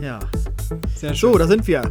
[0.00, 0.18] Ja.
[0.94, 1.32] Sehr schön.
[1.32, 1.82] So, da sind wir.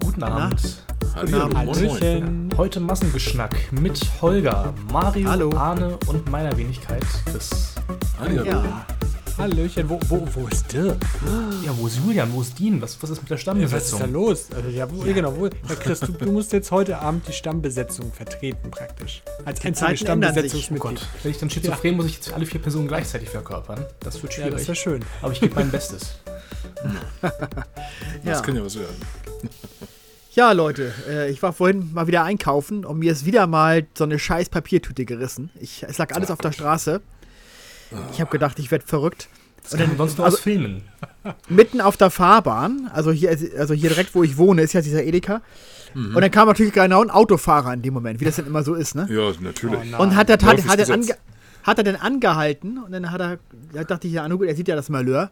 [0.00, 0.84] Guten Abend.
[1.14, 1.54] Hallo, Abend.
[1.54, 1.90] moin, moin.
[1.90, 2.50] Hallöchen.
[2.56, 5.56] Heute Massengeschnack mit Holger, Mario, Hallo.
[5.56, 7.74] Arne und meiner Wenigkeit Chris.
[8.20, 8.44] Hallo.
[8.44, 8.86] Ja.
[9.38, 9.88] Hallöchen.
[9.88, 10.96] Wo, wo, wo ist der?
[11.64, 12.32] Ja, wo ist Julian?
[12.32, 12.82] Wo ist Dean?
[12.82, 14.12] Was, was ist mit der Was ist da Stammbesetzung?
[14.12, 14.46] los?
[14.54, 15.36] Also, ja, wo, genau.
[15.36, 19.22] Wo, ja, Chris, du, du musst jetzt heute Abend die Stammbesetzung vertreten, praktisch.
[19.44, 20.00] Als ändern sich.
[20.02, 20.80] oh Stammbesetzungsmitglied.
[20.80, 23.84] Gott, wenn ich dann schizophren muss ich jetzt alle vier Personen gleichzeitig verkörpern.
[24.00, 24.58] Das wird Ja, schwierig.
[24.58, 25.04] das wäre schön.
[25.22, 26.16] aber ich gebe mein Bestes.
[27.22, 28.32] Ja.
[28.34, 28.94] Das kann ja was werden.
[30.32, 34.04] ja, Leute, äh, ich war vorhin mal wieder einkaufen und mir ist wieder mal so
[34.04, 35.50] eine scheiß Papiertüte gerissen.
[35.60, 37.00] Ich, es lag alles auf der Straße.
[38.12, 39.28] Ich habe gedacht, ich werde verrückt.
[39.62, 40.82] Das kann man sonst nur also- aus Filmen.
[41.48, 45.04] Mitten auf der Fahrbahn, also hier, also hier direkt, wo ich wohne, ist ja dieser
[45.04, 45.42] Edeka.
[45.94, 48.74] Und dann kam natürlich genau ein Autofahrer in dem Moment, wie das denn immer so
[48.74, 49.08] ist, ne?
[49.10, 49.94] Ja, natürlich.
[49.98, 50.02] Oh.
[50.02, 51.16] Und hat er, hat, hat, er ange,
[51.62, 53.38] hat er dann angehalten und dann hat er,
[53.72, 55.30] da dachte ich ja, na gut, er sieht ja das Malheur.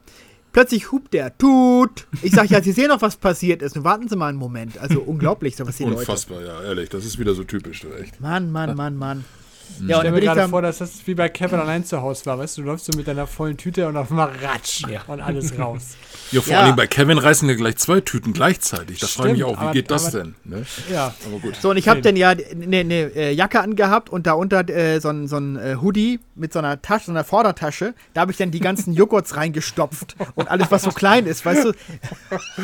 [0.53, 2.07] Plötzlich hupt der, tut.
[2.23, 3.77] Ich sag ja, Sie sehen doch, was passiert ist.
[3.77, 4.79] Nun warten Sie mal einen Moment.
[4.79, 5.99] Also unglaublich, so was die Leute.
[5.99, 6.89] Unfassbar, ja, ehrlich.
[6.89, 8.21] Das ist wieder so typisch, du echt.
[8.21, 9.25] Mann, Mann, Mann, Mann.
[9.69, 12.01] Ja, Ich und dann stell mir gerade vor, dass das wie bei Kevin allein zu
[12.01, 12.39] Hause war.
[12.39, 15.03] Weißt du, du läufst so mit deiner vollen Tüte und auf einmal ratsch Ja.
[15.07, 15.97] und alles raus.
[16.33, 16.61] Ja, vor Ja.
[16.61, 18.99] allem bei Kevin reißen ja gleich zwei Tüten gleichzeitig.
[18.99, 20.35] Das frage ich mich auch, wie aber- geht das aber- denn?
[20.45, 20.65] Ne?
[20.93, 21.15] Ja.
[21.27, 21.57] Aber gut.
[21.61, 25.09] So, und ich habe dann ja eine ne, äh, Jacke angehabt und darunter äh, so
[25.11, 27.95] ein, so ein äh, Hoodie mit so einer Tasche, so einer Vordertasche.
[28.15, 31.65] Da habe ich dann die ganzen Joghurts reingestopft und alles, was so klein ist, weißt
[31.65, 31.73] du.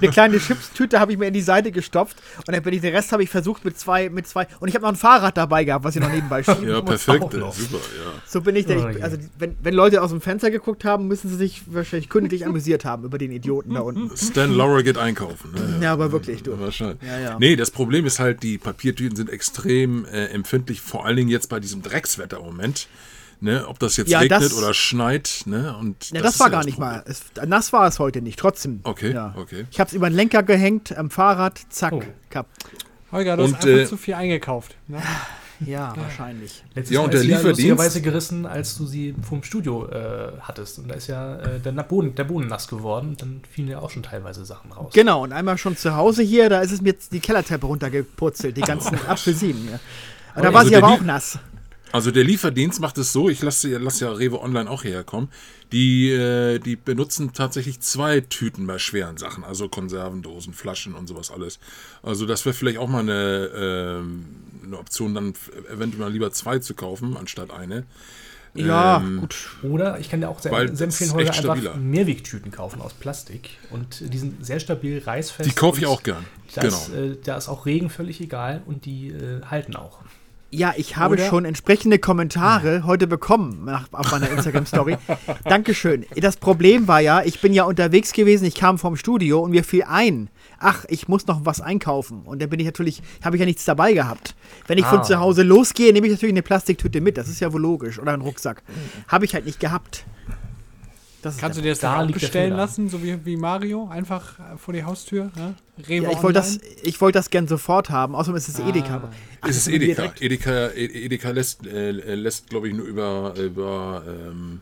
[0.00, 2.94] eine kleine Chipstüte habe ich mir in die Seite gestopft und dann bin ich, den
[2.94, 4.46] Rest habe ich versucht mit zwei, mit zwei.
[4.60, 7.22] Und ich habe noch ein Fahrrad dabei gehabt, was ich noch nebenbei schieben Ja, perfekt.
[7.24, 7.52] auch ey, noch.
[7.54, 8.12] Super, ja.
[8.26, 9.02] So bin ich, der, Oh ich je.
[9.02, 12.84] also wenn, wenn Leute aus dem Fenster geguckt haben, müssen sie sich wahrscheinlich künstlich amüsiert
[12.84, 14.16] haben über den Idioten da unten.
[14.16, 15.52] Stan Laura geht einkaufen.
[15.52, 15.80] Ne?
[15.84, 16.58] Ja, aber wirklich, du.
[16.58, 16.98] Wahrscheinlich.
[17.06, 17.36] Ja, ja.
[17.38, 21.48] Nee, das Problem ist halt, die Papiertüten sind extrem äh, empfindlich, vor allen Dingen jetzt
[21.48, 22.88] bei diesem Dreckswetter im Moment.
[23.38, 25.42] Ne, ob das jetzt Ja, regnet das- oder schneit.
[25.44, 25.76] Ne?
[25.78, 27.04] Und Ja, das, ist war gar das nicht mal.
[27.06, 28.80] Es, nass war es heute nicht, trotzdem.
[28.82, 29.34] Okay, ja.
[29.36, 29.66] okay.
[29.70, 32.02] Ich habe es über den Lenker gehängt, am Fahrrad, zack, Oh.
[32.30, 32.46] kapp.
[33.12, 34.74] Holger, du Und, hast einfach äh, zu viel eingekauft.
[34.88, 35.02] Ne?
[35.64, 36.62] Ja, wahrscheinlich.
[36.74, 39.42] Letztes Ja, Mal und ist der sie ja Lieferdienst- lustigerweise gerissen, als du sie vom
[39.42, 40.78] Studio äh, hattest.
[40.78, 43.10] Und da ist ja äh, der, Boden, der Boden nass geworden.
[43.10, 44.92] Und dann fielen ja auch schon teilweise Sachen raus.
[44.92, 48.56] Genau, und einmal schon zu Hause hier, da ist es mir jetzt die Kellertreppe runtergepurzelt,
[48.56, 49.66] die ganzen Apfelsinen.
[49.70, 49.80] Ja.
[50.34, 51.38] Und da war Also sie aber auch nass.
[51.92, 55.28] Also der Lieferdienst macht es so, ich lasse lass ja Rewe Online auch hierher kommen,
[55.72, 61.30] die, äh, die benutzen tatsächlich zwei Tüten bei schweren Sachen, also Konservendosen, Flaschen und sowas
[61.30, 61.58] alles.
[62.02, 64.26] Also das wäre vielleicht auch mal eine, ähm,
[64.66, 65.34] eine Option, dann
[65.72, 67.84] eventuell lieber zwei zu kaufen, anstatt eine.
[68.54, 69.36] Ja, Ähm, gut.
[69.62, 71.76] Oder ich kann dir auch sehr, sehr das empfehlen, echt einfach stabiler.
[71.76, 73.50] Mehrwegtüten kaufen aus Plastik.
[73.70, 75.50] Und die sind sehr stabil, reißfest.
[75.50, 76.24] Die kaufe ich auch gern.
[76.54, 76.76] Da, Genau.
[76.76, 79.98] ist, äh, da ist auch Regen völlig egal und die äh, halten auch.
[80.50, 84.96] Ja, ich habe Oder- schon entsprechende Kommentare heute bekommen nach, auf meiner Instagram-Story.
[85.44, 86.06] Dankeschön.
[86.14, 89.64] Das Problem war ja, ich bin ja unterwegs gewesen, ich kam vom Studio und mir
[89.64, 90.30] fiel ein,
[90.60, 92.22] ach, ich muss noch was einkaufen.
[92.24, 94.34] Und dann bin ich natürlich, habe ich ja nichts dabei gehabt.
[94.68, 95.02] Wenn ich von Ah.
[95.02, 97.98] zu Hause losgehe, nehme ich natürlich eine Plastiktüte mit, das ist ja wohl logisch.
[97.98, 98.62] Oder einen Rucksack.
[99.08, 100.04] Habe ich halt nicht gehabt.
[101.22, 103.88] Kannst du dir das Da dann bestellen lassen, so wie, wie Mario?
[103.88, 105.30] Einfach äh, vor die Haustür?
[105.36, 105.54] Ne?
[105.88, 108.14] Ja, ich wollte das, ich wollte das gern sofort haben.
[108.14, 109.10] Außerdem ist es Edeka.
[109.40, 110.12] Ach, Es ist Edeka.
[110.20, 114.60] Edeka, E- Edeka lässt, äh, lässt glaube ich, nur über, über, ähm,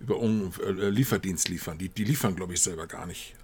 [0.00, 1.76] über äh, Lieferdienst liefern.
[1.78, 3.34] Die, die liefern, glaube ich, selber gar nicht.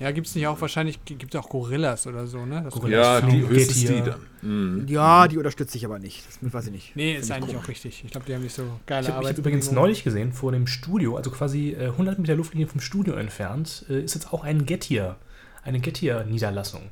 [0.00, 2.62] Ja, gibt es nicht auch wahrscheinlich, gibt es auch Gorillas oder so, ne?
[2.64, 3.22] Das Gorillas.
[3.22, 4.26] Ja, die, Flo, höchstens die dann.
[4.40, 4.86] Mhm.
[4.88, 6.24] Ja, die unterstütze ich aber nicht.
[6.40, 6.96] Das weiß ich nicht.
[6.96, 8.02] Nee, ist eigentlich auch richtig.
[8.04, 9.74] Ich glaube, die haben nicht so geile Ich habe hab übrigens Arbeitsbedingungen.
[9.74, 14.00] neulich gesehen, vor dem Studio, also quasi äh, 100 Meter Luftlinie vom Studio entfernt, äh,
[14.02, 15.16] ist jetzt auch ein Gettier,
[15.62, 16.82] eine Gettier-Niederlassung.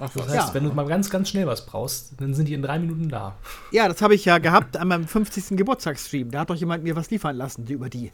[0.00, 0.54] Ach, Das heißt, Ja.
[0.54, 3.36] wenn du mal ganz, ganz schnell was brauchst, dann sind die in drei Minuten da.
[3.72, 5.56] Ja, das habe ich ja gehabt an meinem 50.
[5.56, 6.30] Geburtstagsstream.
[6.30, 8.12] Da hat doch jemand mir was liefern lassen, die über die.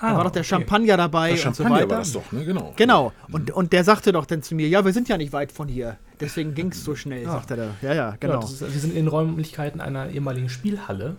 [0.00, 0.48] Da war doch der okay.
[0.48, 1.90] Champagner dabei Der und so Champagner weiter.
[1.90, 2.44] war das doch, ne?
[2.44, 2.72] Genau.
[2.76, 3.12] Genau.
[3.30, 5.68] Und, und der sagte doch dann zu mir, ja, wir sind ja nicht weit von
[5.68, 5.96] hier.
[6.20, 7.32] Deswegen ging es so schnell, Ah.
[7.32, 7.66] sagte er.
[7.80, 7.88] da.
[7.88, 8.40] Ja, ja, genau.
[8.40, 11.16] das ist, wir sind in den Räumlichkeiten einer ehemaligen Spielhalle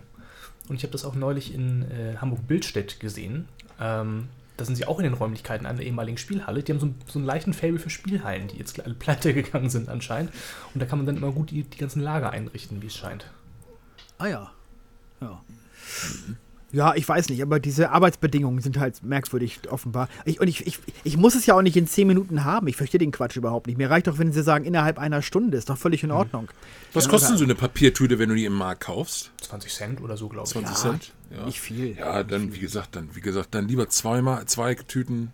[0.68, 3.48] und ich habe das auch neulich in äh, Hamburg-Bildstedt gesehen.
[3.80, 6.62] Ähm, da sind sie auch in den Räumlichkeiten einer ehemaligen Spielhalle.
[6.62, 9.68] Die haben so, ein- so einen leichten Fable für Spielhallen, die jetzt alle pleite gegangen
[9.68, 10.30] sind anscheinend.
[10.72, 13.26] Und da kann man dann immer gut die, die ganzen Lager einrichten, wie es scheint.
[14.18, 14.50] ah ja.
[15.20, 15.40] Ja.
[16.76, 20.10] Ja, ich weiß nicht, aber diese Arbeitsbedingungen sind halt merkwürdig offenbar.
[20.26, 22.68] Ich, und ich, ich, ich muss es ja auch nicht in 10 Minuten haben.
[22.68, 23.78] Ich verstehe den Quatsch überhaupt nicht.
[23.78, 25.56] Mir reicht doch, wenn sie sagen, innerhalb einer Stunde.
[25.56, 26.48] Ist doch völlig in Ordnung.
[26.92, 29.30] Was kostet denn so eine Papiertüte, wenn du die im Markt kaufst?
[29.40, 30.52] 20 Cent oder so, glaube ich.
[30.52, 31.12] 20 Ja, Cent?
[31.34, 31.46] Ja.
[31.46, 31.96] Nicht viel.
[31.98, 35.32] Ja, dann, wie gesagt, dann, wie gesagt, dann lieber zweimal, zwei Tüten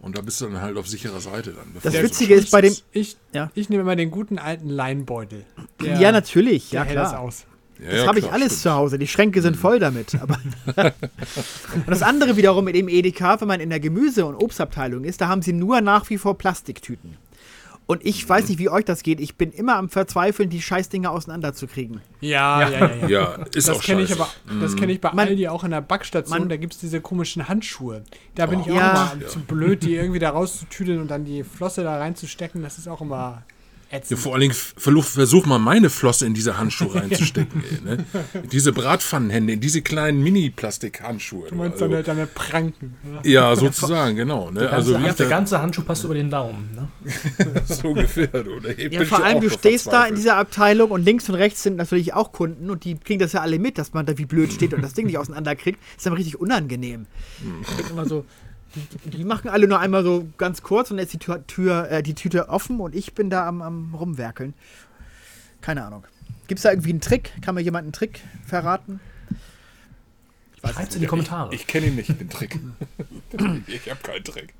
[0.00, 1.66] und da bist du dann halt auf sicherer Seite dann.
[1.74, 2.74] Das du so Witzige ist bei dem.
[2.90, 3.52] Ich, Ja.
[3.54, 5.44] ich nehme immer den guten alten Leinbeutel.
[5.80, 6.70] Der- Ja, natürlich.
[6.70, 7.20] Der Ja, hält das klar.
[7.20, 7.44] aus.
[7.82, 8.62] Ja, Das ja, habe ich alles stimmt.
[8.62, 8.98] zu Hause.
[8.98, 10.14] Die Schränke sind voll damit.
[10.20, 10.38] Aber
[11.74, 15.20] und das andere wiederum mit dem Edeka, wenn man in der Gemüse- und Obstabteilung ist,
[15.20, 17.16] da haben sie nur nach wie vor Plastiktüten.
[17.86, 19.18] Und ich weiß nicht, wie euch das geht.
[19.20, 22.00] Ich bin immer am Verzweifeln, die Scheißdinger auseinanderzukriegen.
[22.20, 22.90] Ja, ja, ja.
[23.02, 23.08] ja.
[23.08, 24.28] Ja, ist Das auch kenne ich aber,
[24.60, 26.38] das kenne ich bei Man- Aldi auch in der Backstation.
[26.38, 28.04] man- da gibt es diese komischen Handschuhe.
[28.36, 29.12] Da bin ich auch Ja.
[29.14, 32.62] immer zu blöd, die irgendwie da rauszutüdeln und dann die Flosse da reinzustecken.
[32.62, 33.42] Das ist auch immer
[33.92, 37.62] Ja, vor allen Dingen versuch, versuch mal meine Flosse in diese Handschuhe reinzustecken.
[37.62, 38.04] ey, ne?
[38.50, 41.48] Diese Bratpfannenhände, in diese kleinen Mini-Plastik-Handschuhe.
[41.50, 42.94] du meinst also, deine, deine Pranken.
[43.04, 43.20] ne?
[43.30, 44.50] ja, sozusagen, genau.
[44.50, 44.60] Ne?
[44.70, 46.70] Also, Also wie ich der da, ganze Handschuh passt über den Daumen.
[46.74, 46.88] Ne?
[47.66, 48.28] so ungefähr.
[48.34, 48.70] Oder?
[48.78, 51.62] Ich Ja, bin vor allem, du stehst da in dieser Abteilung und links und rechts
[51.62, 54.24] sind natürlich auch Kunden und die kriegen das ja alle mit, dass man da wie
[54.26, 55.78] blöd steht und das Ding nicht auseinanderkriegt.
[55.96, 57.06] Ist dann richtig unangenehm.
[57.68, 58.24] Ich denk immer so,
[58.74, 61.90] die, die machen alle nur einmal so ganz kurz und dann ist die Tür, Tür
[61.90, 64.54] äh, die Tüte offen und ich bin da am, am rumwerkeln.
[65.60, 66.04] Keine Ahnung.
[66.48, 67.32] Gibt es da irgendwie einen Trick?
[67.40, 69.00] Kann mir jemand einen Trick verraten?
[70.64, 71.54] Schreibt's in die Kommentare.
[71.54, 72.58] Ich kenne ihn nicht, den Trick.
[73.66, 74.54] ich habe keinen Trick.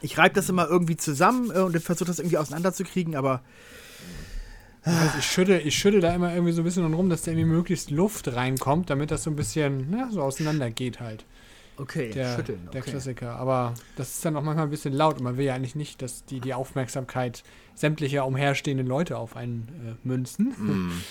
[0.00, 3.42] Ich reibe das immer irgendwie zusammen äh, und versuche das irgendwie auseinanderzukriegen, aber
[4.84, 7.48] Also ich schütte, ich schütte da immer irgendwie so ein bisschen rum, dass da irgendwie
[7.48, 11.24] möglichst Luft reinkommt, damit das so ein bisschen na, so auseinander geht halt.
[11.78, 12.68] Okay, Der, schütteln.
[12.72, 12.90] der Okay.
[12.90, 13.36] Klassiker.
[13.36, 16.02] Aber das ist dann auch manchmal ein bisschen laut und man will ja eigentlich nicht,
[16.02, 17.42] dass die die Aufmerksamkeit
[17.74, 20.54] sämtlicher umherstehenden Leute auf einen äh, münzen.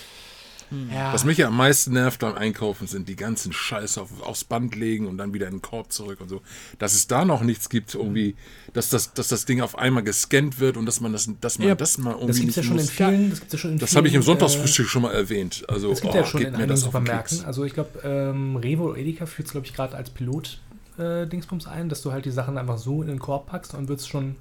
[0.92, 1.12] Ja.
[1.12, 4.74] Was mich ja am meisten nervt beim Einkaufen sind die ganzen Scheiße auf, aufs Band
[4.74, 6.42] legen und dann wieder in den Korb zurück und so.
[6.78, 8.36] Dass es da noch nichts gibt, irgendwie,
[8.72, 11.68] dass das, dass das Ding auf einmal gescannt wird und dass man das, dass man
[11.68, 12.90] Ja, das mal irgendwie Das gibt es ja schon in muss.
[12.90, 13.30] vielen.
[13.30, 15.64] Das, gibt's ja schon in Das habe ich im äh, Sonntagsfrühstück schon mal erwähnt.
[15.68, 17.44] Also, Es gibt oh, ja schon in einigen das Supermärkten.
[17.44, 21.88] Also ich glaube, ähm, Revo oder Edeka führt es, glaube ich, gerade als Pilot-Dingsbums ein,
[21.88, 24.36] dass du halt die Sachen einfach so in den Korb packst und wird es schon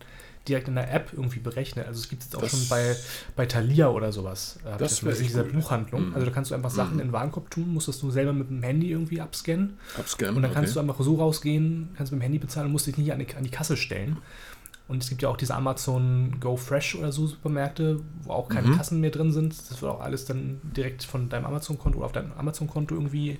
[0.47, 1.87] direkt in der App irgendwie berechnet.
[1.87, 2.95] Also es gibt es auch Das- schon bei,
[3.35, 4.57] bei Thalia oder sowas.
[4.65, 5.53] Äh, Das gesehen, echt dieser gut.
[5.53, 6.09] Buchhandlung.
[6.09, 6.13] Mhm.
[6.15, 8.49] Also da kannst du einfach Sachen in den Warenkorb tun, musst das du selber mit
[8.49, 9.77] dem Handy irgendwie abscannen.
[9.97, 10.85] Abscannen, Und dann kannst okay.
[10.85, 13.35] du einfach so rausgehen, kannst mit dem Handy bezahlen und musst dich nicht an die,
[13.35, 14.17] an die Kasse stellen.
[14.89, 18.69] Und es gibt ja auch diese Amazon Go Fresh oder so Supermärkte, wo auch keine
[18.69, 18.77] Mhm.
[18.77, 19.53] Kassen mehr drin sind.
[19.69, 23.37] Das wird auch alles dann direkt von deinem Amazon-Konto oder auf deinem Amazon-Konto irgendwie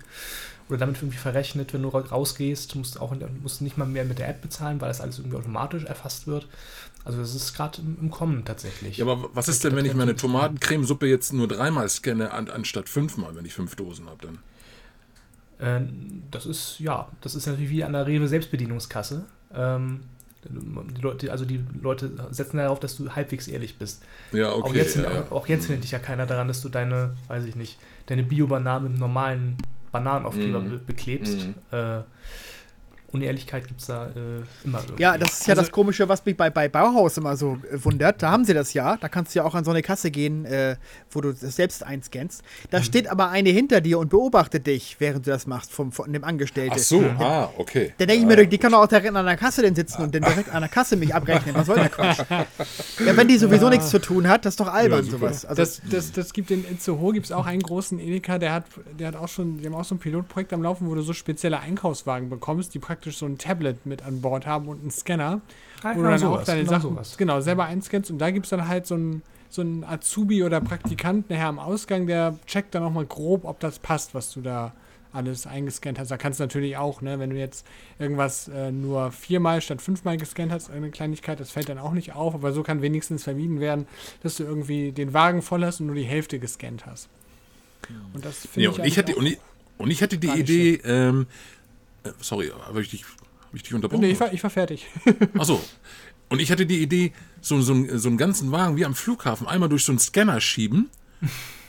[0.70, 2.76] oder damit irgendwie verrechnet, wenn du ra- rausgehst.
[2.76, 5.84] Musst auch musst nicht mal mehr mit der App bezahlen, weil das alles irgendwie automatisch
[5.86, 6.48] erfasst wird.
[7.06, 8.98] Also das ist gerade im, im Kommen tatsächlich.
[8.98, 12.50] Ja, aber was ist denn, wenn ich meine es- Tomatencremesuppe jetzt nur dreimal scanne, an,
[12.50, 14.40] anstatt fünfmal, wenn ich fünf Dosen habe dann?
[15.60, 19.26] Ähm, das ist, ja, das ist natürlich wie an der Rewe Selbstbedienungskasse.
[19.54, 20.02] Ähm,
[20.50, 24.04] die Leute, also die Leute setzen darauf, dass du halbwegs ehrlich bist.
[24.32, 24.62] Ja, okay.
[24.70, 25.32] auch, jetzt, ja, ja.
[25.32, 28.92] auch jetzt findet dich ja keiner daran, dass du deine, weiß ich nicht, deine Bio-Bananen
[28.92, 29.58] mit normalen
[29.92, 30.70] Bananenaufkleber Mhm.
[30.70, 31.38] be beklebst.
[31.48, 31.56] Mhm.
[31.72, 32.02] Äh,
[33.12, 34.10] Unehrlichkeit gibt es da äh,
[34.66, 35.02] immer irgendwie.
[35.02, 37.84] Ja, das ist ja Also- das Komische, was mich bei, bei Bauhaus immer so äh,
[37.84, 38.22] wundert.
[38.22, 38.98] Da haben sie das ja.
[38.98, 40.76] Da kannst du ja auch an so eine Kasse gehen, äh,
[41.12, 42.42] wo du das selbst einscannst.
[42.44, 42.68] Mhm.
[42.72, 46.12] Da steht aber eine hinter dir und beobachtet dich, während du das machst, vom, von
[46.12, 46.74] dem Angestellten.
[46.76, 47.94] Ach so, ah, okay.
[47.98, 50.14] Da denke ich mir, die kann doch auch direkt an der Kasse denn sitzen und
[50.14, 51.56] dann direkt an der Kasse mich abrechnen.
[51.56, 52.20] Was soll der Quatsch?
[52.30, 55.46] Ja, wenn die sowieso nichts zu tun hat, das ist doch albern, Ja, sowas.
[55.46, 58.66] Also, das, das, das gibt in Itzehoe gibt es auch einen großen Edeka, der hat,
[59.00, 61.14] der hat auch schon, die haben auch so ein Pilotprojekt am Laufen, wo du so
[61.14, 65.42] spezielle Einkaufswagen bekommst, die praktisch so ein Tablet mit an Bord haben und einen Scanner,
[65.84, 67.18] Ah, wo genau du dann sowas, auch deine genau Sachen sowas.
[67.18, 70.60] genau selber einscannst und da gibt es dann halt so einen so einen Azubi oder
[70.60, 74.42] Praktikant nachher am Ausgang, der checkt dann auch mal grob, ob das passt, was du
[74.42, 74.74] da
[75.14, 76.12] alles eingescannt hast.
[76.12, 77.66] Da kannst du natürlich auch, ne, wenn du jetzt
[77.98, 82.14] irgendwas äh, nur viermal statt fünfmal gescannt hast, eine Kleinigkeit, das fällt dann auch nicht
[82.14, 83.88] auf, aber so kann wenigstens vermieden werden,
[84.22, 87.10] dass du irgendwie den Wagen voll hast und nur die Hälfte gescannt hast.
[88.14, 89.38] Und das finde Ja, ich und ich, hatte, und, ich,
[89.78, 91.28] und ich hatte die Idee, ähm,
[92.04, 94.02] äh, sorry, habe ich dich, hab ich dich unterbrochen?
[94.02, 94.88] Nee, ich war, ich war fertig.
[95.38, 95.62] Achso.
[96.30, 99.48] Und ich hatte die Idee, so, so, einen- so einen ganzen Wagen wie am Flughafen
[99.48, 100.90] einmal durch so einen Scanner schieben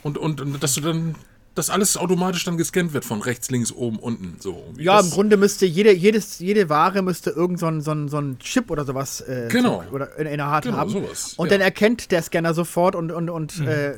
[0.02, 1.14] und, und, und dass du dann,
[1.54, 4.36] dass alles automatisch dann gescannt wird von rechts, links, oben, unten.
[4.40, 4.64] So.
[4.76, 8.08] ja, das, im Grunde müsste jede, jedes, jede Ware müsste irgend so ein, so ein,
[8.08, 9.84] so ein Chip oder sowas äh, Genau.
[9.88, 10.90] so, oder in, in der Hand Genau, haben.
[10.90, 11.50] sowas, Und ja.
[11.52, 13.94] dann erkennt der Scanner sofort und, und, und äh,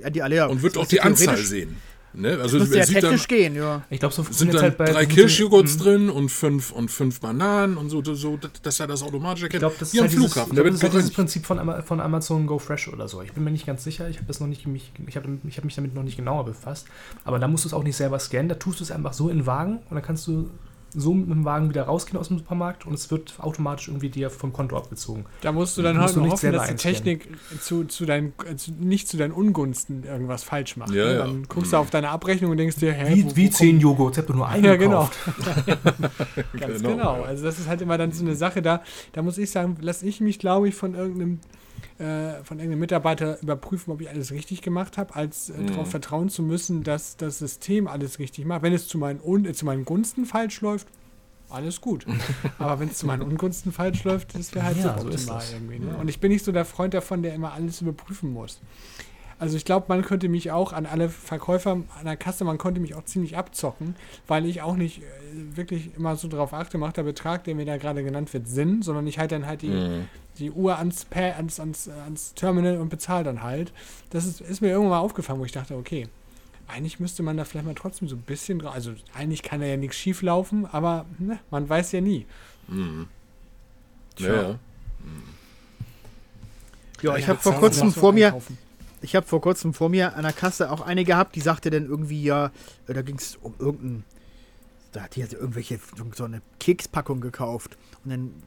[0.00, 0.46] ja, die alle ja.
[0.46, 1.76] Und wird auch die Anzahl sehen.
[2.16, 2.38] Ne?
[2.40, 3.82] Also Müsste ja sieht dann, technisch gehen, ja.
[3.90, 5.82] Ich glaube, so sind dann halt bei drei Kirschjoghurts Mhm.
[5.82, 9.62] drin und fünf, und fünf Bananen und so, so dass er das automatisch erkennt.
[9.62, 11.10] Ich glaube, das halt dieses, glaub, das ist halt dieses.
[11.10, 13.22] Prinzip von, von Amazon Go Fresh oder so.
[13.22, 14.08] Ich bin mir nicht ganz sicher.
[14.08, 16.44] Ich habe das noch nicht mich, ich habe ich hab mich damit noch nicht genauer
[16.44, 16.86] befasst.
[17.24, 18.48] Aber da musst du es auch nicht selber scannen.
[18.48, 20.50] Da tust du es einfach so in den Wagen und dann kannst du
[20.94, 24.30] so mit dem Wagen wieder rausgehen aus dem Supermarkt und es wird automatisch irgendwie dir
[24.30, 25.24] vom Konto abgezogen.
[25.40, 26.74] Da musst du dann Musst halt du nur nicht hoffen, dass die.
[26.74, 27.28] Technik
[27.60, 30.92] zu, zu deinen, äh, zu, nicht zu deinen Ungunsten irgendwas falsch macht.
[30.92, 31.12] Ja, ne?
[31.12, 31.18] ja.
[31.18, 33.80] Dann guckst du auf deine Abrechnung und denkst dir, hä, Wie, wo, wie wo zehn
[33.80, 35.08] Joghurts, ich habe nur einen Ja, genau.
[35.08, 35.18] gekauft.
[36.58, 37.22] Ganz Genau, genau.
[37.22, 38.82] Also das ist halt immer dann so eine Sache da.
[39.12, 41.40] Da muss ich sagen, lasse ich mich, glaube ich, von irgendeinem
[41.98, 46.28] äh, von irgendeinem Mitarbeiter überprüfen, ob ich alles richtig gemacht habe, als äh, darauf vertrauen
[46.28, 48.62] zu müssen, dass das System alles richtig macht.
[48.62, 50.88] Wenn es zu meinen, Un äh, zu meinen Gunsten falsch läuft,
[51.50, 52.04] alles gut.
[52.58, 55.36] Aber wenn es zu meinen Ungunsten falsch läuft, das wäre halt Ja, so so optimal
[55.38, 55.52] das.
[55.52, 55.78] irgendwie.
[55.78, 55.96] Ne?
[55.96, 58.60] Und ich bin nicht so der Freund davon, der immer alles überprüfen muss.
[59.38, 62.80] Also ich glaube, man könnte mich auch an alle Verkäufer an der Kasse, man konnte
[62.80, 63.96] mich auch ziemlich abzocken,
[64.28, 67.64] weil ich auch nicht äh, wirklich immer so darauf achte, macht der Betrag, der mir
[67.66, 70.08] da gerade genannt wird, Sinn, sondern ich halte dann halt die, Mhm.
[70.38, 73.72] die Uhr ans, ans, ans, ans Terminal und bezahle dann halt.
[74.10, 76.06] Das ist, ist mir irgendwann mal aufgefallen, wo ich dachte, okay,
[76.68, 79.66] eigentlich müsste man da vielleicht mal trotzdem so ein bisschen drauf, also eigentlich kann da
[79.66, 82.24] ja nichts schief laufen, aber ne, man weiß ja nie.
[82.68, 83.06] Mhm.
[84.16, 84.28] Tja.
[84.34, 84.58] Ja, ja.
[87.02, 88.56] Ja, ich habe vor kurzem vor mir, einkaufen.
[89.04, 91.86] Ich habe vor kurzem vor mir an der Kasse auch eine gehabt, die sagte dann
[91.86, 92.50] irgendwie ja,
[92.88, 94.04] äh, da ging es um irgendein,
[94.92, 95.78] da hat die also irgendwelche
[96.14, 97.76] so eine Kekspackung gekauft.
[98.04, 98.42] Und dann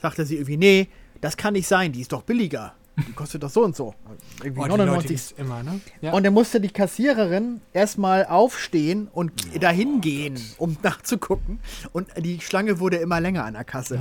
[0.00, 0.88] sagte sie irgendwie, nee,
[1.20, 3.94] das kann nicht sein, die ist doch billiger, die kostet doch so und so,
[4.42, 5.80] irgendwie Oh, die Leute 99 gibt's immer, ne?
[6.02, 6.12] Ja.
[6.12, 9.32] Und dann musste die Kassiererin erstmal aufstehen und
[9.62, 11.60] dahin gehen, um nachzugucken.
[11.92, 13.98] Und die Schlange wurde immer länger an der Kasse.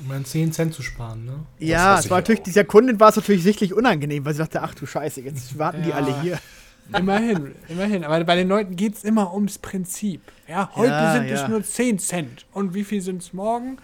[0.00, 1.46] Um dann 10 Cent zu sparen, ne?
[1.58, 2.44] Ja, es war ich natürlich, auch.
[2.44, 5.82] dieser Kundin war es natürlich sichtlich unangenehm, weil sie dachte, ach du Scheiße, jetzt warten
[5.82, 5.96] die Ja.
[5.96, 6.38] alle hier.
[6.96, 8.02] Immerhin, immerhin.
[8.04, 10.22] Aber bei den Leuten geht es immer ums Prinzip.
[10.48, 12.46] Ja, heute Ja, sind es nur 10 Cent.
[12.52, 13.76] Und wie viel sind es morgen?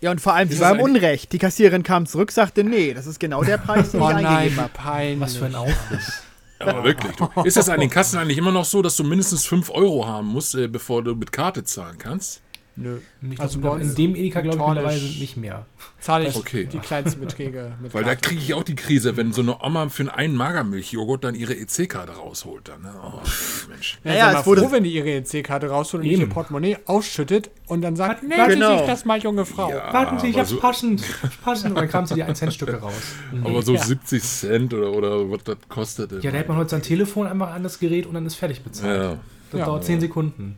[0.00, 0.10] Ja.
[0.10, 1.32] Und vor allem, sie war im Unrecht.
[1.32, 4.26] Die Kassiererin kam zurück, sagte, nee, das ist genau der Preis, den Oh ich nein,
[4.26, 4.70] eingegeben habe.
[4.72, 5.20] peinlich.
[5.20, 6.22] Was für ein Aufriss.
[6.60, 7.14] Aber wirklich.
[7.16, 10.06] Du, ist das an den Kassen eigentlich immer noch so, dass du mindestens 5 Euro
[10.06, 12.40] haben musst, äh, bevor du mit Karte zahlen kannst?
[12.80, 12.98] Nö.
[13.32, 15.66] Ich Also bei in dem Edeka, glaube ich, mittlerweile nicht mehr.
[15.98, 16.64] Zahle ich Okay.
[16.64, 18.28] die kleinsten Beträge mit Weil da Karte.
[18.28, 22.12] kriege ich auch die Krise, wenn so eine Oma für einen Magermilchjoghurt dann ihre EC-Karte
[22.12, 22.68] rausholt.
[22.68, 22.94] Dann, ne?
[23.02, 23.20] oh,
[23.68, 23.98] Mensch.
[24.04, 26.20] Ja, Ja, ja, es wurde- froh, wenn die ihre EC-Karte rausholt und Eben.
[26.22, 28.46] ihr Portemonnaie ausschüttet und dann sagt, nee, Genau.
[28.48, 28.78] genau.
[28.78, 29.70] sich das mal, junge Frau.
[29.70, 31.02] Ja, Warten Sie, ich hab's so- passend.
[31.44, 31.70] Passend.
[31.70, 32.92] Und dann kramt sie die 1-Cent-Stücke raus.
[33.44, 33.82] Aber so Ja.
[33.82, 36.12] 70 Cent oder, oder was das kostet.
[36.22, 38.62] Ja, da hält man heute sein Telefon einfach an das Gerät und dann ist fertig
[38.62, 39.02] bezahlt.
[39.02, 39.18] Ja.
[39.50, 39.66] Das Ja.
[39.66, 40.56] dauert 10 Sekunden.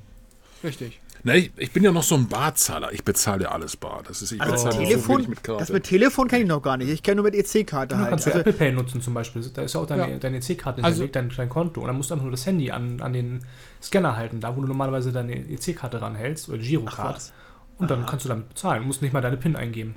[0.62, 1.00] Richtig.
[1.22, 2.92] Na, ich, ich bin ja noch so ein Barzahler.
[2.92, 4.02] Ich bezahle ja alles bar.
[4.08, 5.60] Das ist, ich Also bezahle so Telefon, wenig mit Karte.
[5.60, 6.88] das mit Telefon kenne ich noch gar nicht.
[6.88, 8.10] Ich kenne nur mit EC-Karte Du halt.
[8.10, 9.42] kannst du Also, Apple Pay nutzen zum Beispiel.
[9.52, 10.18] Da ist ja auch deine, Ja.
[10.18, 11.80] deine EC-Karte Also- hinterlegt, dein, dein Konto.
[11.82, 13.44] Und dann musst du einfach nur das Handy an, an den
[13.82, 17.32] Scanner halten, da wo du normalerweise deine EC-Karte ranhältst oder Girocard.
[17.78, 18.80] Und dann kannst du damit bezahlen.
[18.82, 19.94] Du musst nicht mal deine PIN eingeben.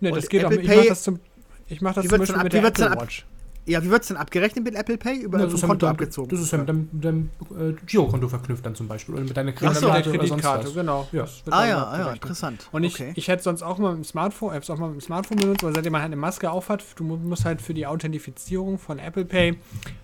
[0.00, 0.50] Ne, Und das geht auch.
[0.50, 1.20] Apple Ich Pay- mache das zum,
[1.68, 3.26] ich mach das zum Beispiel mit ab- der Apple ab- Watch.
[3.66, 5.18] Ja, wie wird es denn abgerechnet mit Apple Pay?
[5.22, 6.28] Über Ja, ist ein ja mit Konto deinem- abgezogen?
[6.30, 9.14] Das ist ja mit deinem, mit deinem äh, Girokonto verknüpft dann zum Beispiel.
[9.14, 9.86] Oder mit deiner Ach so.
[9.86, 10.74] Mit der Kreditkarte oder sonst Kreditkarte, was.
[10.74, 11.08] genau.
[11.12, 11.22] Ja.
[11.22, 12.68] Das ah dann ja, ah, ja, interessant.
[12.72, 13.12] Und ich, okay.
[13.14, 15.62] ich hätte sonst auch mal im Smartphone, ich habe es auch mal im Smartphone benutzt,
[15.62, 18.98] weil seitdem man halt eine Maske aufhat, du mu- musst halt für die Authentifizierung von
[18.98, 19.56] Apple Pay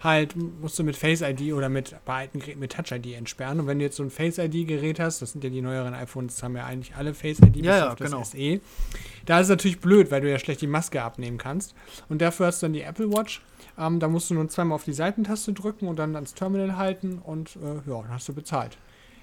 [0.02, 3.60] halt, musst du mit Face ID oder mit bei alten Geräten mit Touch ID entsperren.
[3.60, 6.42] Und wenn du jetzt so ein Face ID-Gerät hast, das sind ja die neueren iPhones,
[6.42, 8.22] haben ja eigentlich alle Face ID Ja, ja, auf das genau.
[8.24, 8.60] SE.
[9.28, 11.74] Da ist es natürlich blöd, weil du ja schlecht die Maske abnehmen kannst.
[12.08, 13.42] Und dafür hast du dann die Apple Watch.
[13.78, 17.20] Ähm, da musst du nur zweimal auf die Seitentaste drücken und dann ans Terminal halten
[17.22, 18.78] und äh, ja, dann hast du bezahlt.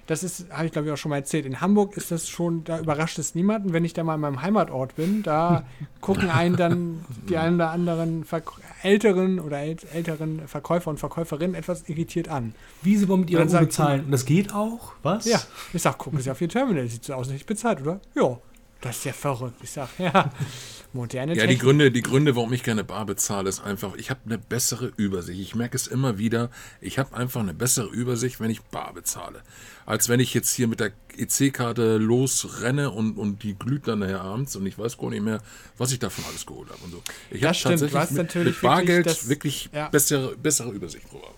[0.06, 1.44] Das ist, habe ich glaube ich auch schon mal erzählt.
[1.44, 3.72] In Hamburg ist das schon, da überrascht es niemanden.
[3.72, 5.64] Wenn ich da mal in meinem Heimatort bin, da
[6.00, 8.52] gucken einen dann die einen oder anderen Verk
[8.84, 12.54] älteren oder äl älteren Verkäufer und Verkäuferinnen etwas irritiert an.
[12.80, 14.04] Wie sie wollen mit Uhr sagt bezahlen.
[14.04, 14.92] Und das geht auch?
[15.02, 15.24] Was?
[15.24, 15.40] Ja,
[15.72, 18.00] ich sag, gucken Sie auf Ihr Terminal, sieht so aus, nicht bezahlt, oder?
[18.14, 18.38] Ja,
[18.86, 19.56] das ist ja verrückt.
[19.62, 20.30] Ich sag, ja,
[20.92, 21.58] moderne Ja, die.
[21.58, 25.40] Gründe, die Gründe, warum ich gerne bar bezahle, ist einfach, ich habe eine bessere Übersicht.
[25.40, 26.50] Ich merke es immer wieder,
[26.80, 29.42] ich habe einfach eine bessere Übersicht, wenn ich bar bezahle.
[29.84, 34.22] Als wenn ich jetzt hier mit der EC-Karte losrenne und, und die glüht dann nachher
[34.22, 35.40] abends und ich weiß gar nicht mehr,
[35.78, 37.02] was ich davon alles geholt habe und so.
[37.30, 39.88] Ich Das habe tatsächlich mit, natürlich mit Bargeld wirklich das- wirklich ja.
[39.88, 41.28] bessere, bessere Übersicht drüber.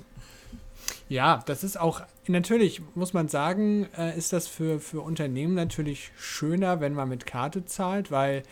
[1.09, 6.11] Ja, das ist auch, natürlich muss man sagen, äh, ist das für, für Unternehmen natürlich
[6.19, 8.43] schöner, wenn man mit Karte zahlt, weil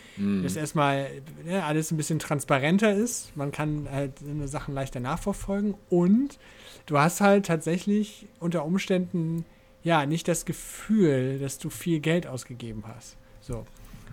[0.42, 1.08] das erstmal
[1.46, 3.36] ja, alles ein bisschen transparenter ist.
[3.36, 6.38] Man kann halt seine Sachen leichter nachverfolgen und
[6.86, 9.44] du hast halt tatsächlich unter Umständen
[9.82, 13.16] ja nicht das Gefühl, dass du viel Geld ausgegeben hast.
[13.40, 13.64] So.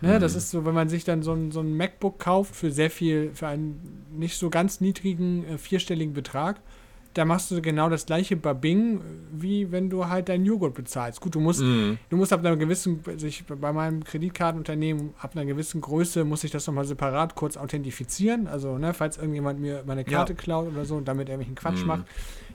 [0.01, 2.71] Ne, das ist so, wenn man sich dann so ein, so ein MacBook kauft für
[2.71, 6.59] sehr viel, für einen nicht so ganz niedrigen äh, vierstelligen Betrag,
[7.13, 9.01] da machst du genau das gleiche bei Bing,
[9.31, 11.21] wie wenn du halt deinen Joghurt bezahlst.
[11.21, 11.97] Gut, du musst, Mhm.
[12.09, 16.51] du musst ab einer gewissen, sich bei meinem Kreditkartenunternehmen, ab einer gewissen Größe muss ich
[16.51, 18.47] das nochmal separat kurz authentifizieren.
[18.47, 21.87] Also, ne, falls irgendjemand mir meine Karte klaut oder so und damit irgendwelchen Quatsch Mhm.
[21.87, 22.05] macht.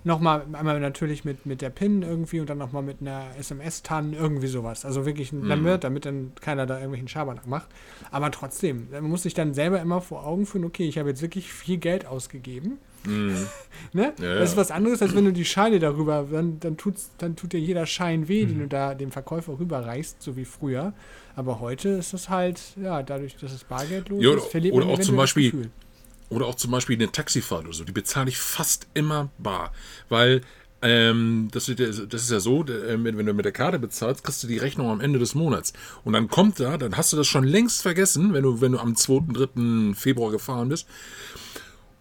[0.04, 4.46] Nochmal, einmal natürlich mit, mit der PIN irgendwie und dann nochmal mit einer SMS-TAN, irgendwie
[4.46, 4.84] sowas.
[4.84, 5.48] Also wirklich ein Mhm.
[5.48, 7.68] damit, damit dann keiner da irgendwelchen Schabernack macht.
[8.10, 11.20] Aber trotzdem, man muss sich dann selber immer vor Augen führen, okay, ich habe jetzt
[11.20, 12.78] wirklich viel Geld ausgegeben.
[13.04, 14.12] Ne?
[14.20, 14.60] Ja, Das ist ja.
[14.60, 17.86] was anderes, als wenn du die Scheine darüber, dann, dann, tut's, dann tut dir jeder
[17.86, 18.48] Schein weh, Mhm.
[18.48, 20.92] den du da dem Verkäufer rüberreichst, so wie früher.
[21.36, 24.86] Aber heute ist das halt, ja, dadurch, dass es bargeldlos Ja, ist, oder- verliert oder
[24.86, 25.70] man auch zum Beispiel-.
[26.30, 29.72] Oder auch zum Beispiel eine Taxifahrt oder so, die bezahle ich fast immer bar.
[30.10, 30.42] Weil
[30.82, 33.78] ähm, das, ist, ja- das ist ja so, äh, wenn wenn du mit der Karte
[33.80, 35.72] bezahlst, kriegst du die Rechnung am Ende des Monats.
[36.04, 38.78] Und dann kommt da, dann hast du das schon längst vergessen, wenn du, wenn du
[38.78, 39.94] am 2., 3.
[39.94, 40.86] Februar gefahren bist.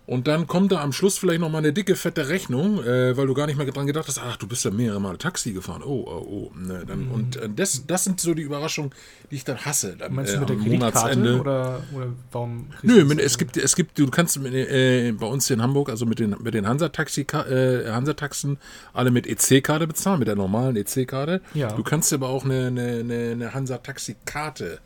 [0.08, 3.28] Und dann kommt da am Schluss vielleicht noch mal eine dicke, fette Rechnung, äh, weil
[3.28, 5.84] du gar nicht mehr dran gedacht hast, ach, du bist ja mehrere Mal Taxi gefahren.
[5.84, 6.52] Oh, oh, oh.
[6.58, 8.92] Ne, dann, Und äh, das, das sind so die Überraschungen,
[9.30, 9.98] die ich dann hasse.
[9.98, 11.38] Dann, Meinst äh, du mit der Monatsende.
[11.42, 12.68] oder, oder warum?
[12.84, 16.06] Nö, mit, es gibt, es gibt, du kannst äh, bei uns hier in Hamburg, also
[16.06, 18.60] mit den, mit den Hansa-Taxi, äh, Hansa-Taxen,
[18.94, 21.42] alle mit EC-Karte bezahlen, mit der normalen EC-Karte.
[21.54, 21.74] Ja.
[21.74, 24.80] Du kannst aber auch eine, eine, eine, eine Hansa-Taxi-Karte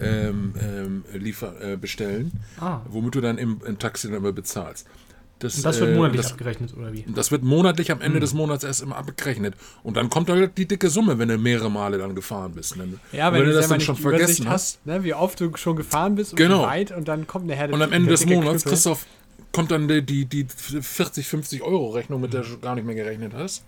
[0.00, 2.80] ähm, ähm, liefer, äh, bestellen, Ah.
[2.88, 4.86] womit du dann im, im Taxi dann immer bezahlst.
[5.38, 7.04] Das, Und das wird äh, monatlich das, abgerechnet, oder wie?
[7.14, 8.00] das wird monatlich am.
[8.00, 9.54] Ende des Monats erst immer abgerechnet.
[9.82, 12.76] Und dann kommt halt die dicke Summe, wenn du mehrere Male dann gefahren bist.
[12.78, 12.88] ne?
[13.12, 14.84] Ja, Und wenn, du das dann schon vergessen hast.
[14.86, 16.62] ne, wie oft du schon gefahren bist und Genau.
[16.62, 17.74] wie weit und dann kommt eine Herde.
[17.74, 18.70] Und am Ende des Monats Knüppel.
[18.70, 19.04] kriegst du auf,
[19.52, 22.94] kommt dann die, die, die 40, 50 Euro Rechnung, mit der du gar nicht mehr
[22.94, 23.62] gerechnet hast.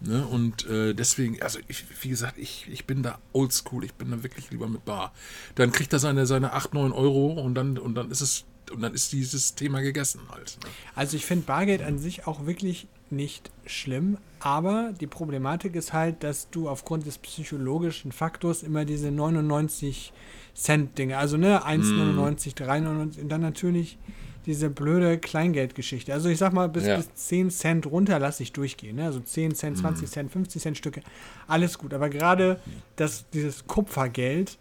[0.00, 0.26] Ne?
[0.26, 4.22] Und äh, deswegen, also ich, wie gesagt, ich, ich bin da oldschool, ich bin da
[4.22, 5.12] wirklich lieber mit Bar.
[5.54, 8.82] Dann kriegt er seine, seine 8, 9 Euro und dann, und dann ist es, und
[8.82, 10.58] dann ist dieses Thema gegessen halt.
[10.62, 10.70] Ne?
[10.94, 16.22] Also ich finde Bargeld an sich auch wirklich nicht schlimm, aber die Problematik ist halt,
[16.22, 20.12] dass du aufgrund des psychologischen Faktors immer diese 99
[20.54, 23.98] Cent Dinge, also ne, 1,99, 3,99 und dann natürlich
[24.46, 26.12] diese blöde Kleingeldgeschichte.
[26.12, 26.96] Also ich sag mal, bis, Ja.
[26.96, 28.96] bis 10 Cent runter lasse ich durchgehen.
[28.96, 29.04] Ne?
[29.04, 31.02] Also 10 Cent, 20 Cent, 50 Cent Stücke,
[31.48, 31.92] alles gut.
[31.92, 32.60] Aber gerade
[32.96, 34.56] das, dieses Kupfergeld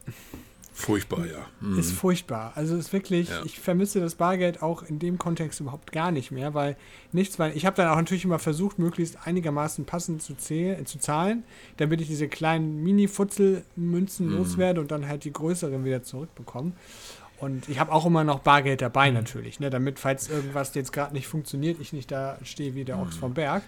[0.77, 1.45] Furchtbar, ja.
[1.61, 1.79] Mhm.
[1.79, 2.51] ist furchtbar.
[2.55, 3.43] Also ist wirklich, Ja.
[3.45, 6.75] ich vermisse das Bargeld auch in dem Kontext überhaupt gar nicht mehr, weil
[7.13, 10.99] nichts, weil ich habe dann auch natürlich immer versucht, möglichst einigermaßen passend zu, zäh- zu
[10.99, 11.43] zahlen,
[11.77, 14.35] damit ich diese kleinen Mini-Futzel-Münzen Mhm.
[14.37, 16.73] loswerde und dann halt die größeren wieder zurückbekomme.
[17.39, 19.15] Und ich habe auch immer noch Bargeld dabei Mhm.
[19.15, 22.97] natürlich, ne, damit, falls irgendwas jetzt gerade nicht funktioniert, ich nicht da stehe wie der
[22.99, 23.63] Ochs vom Berg.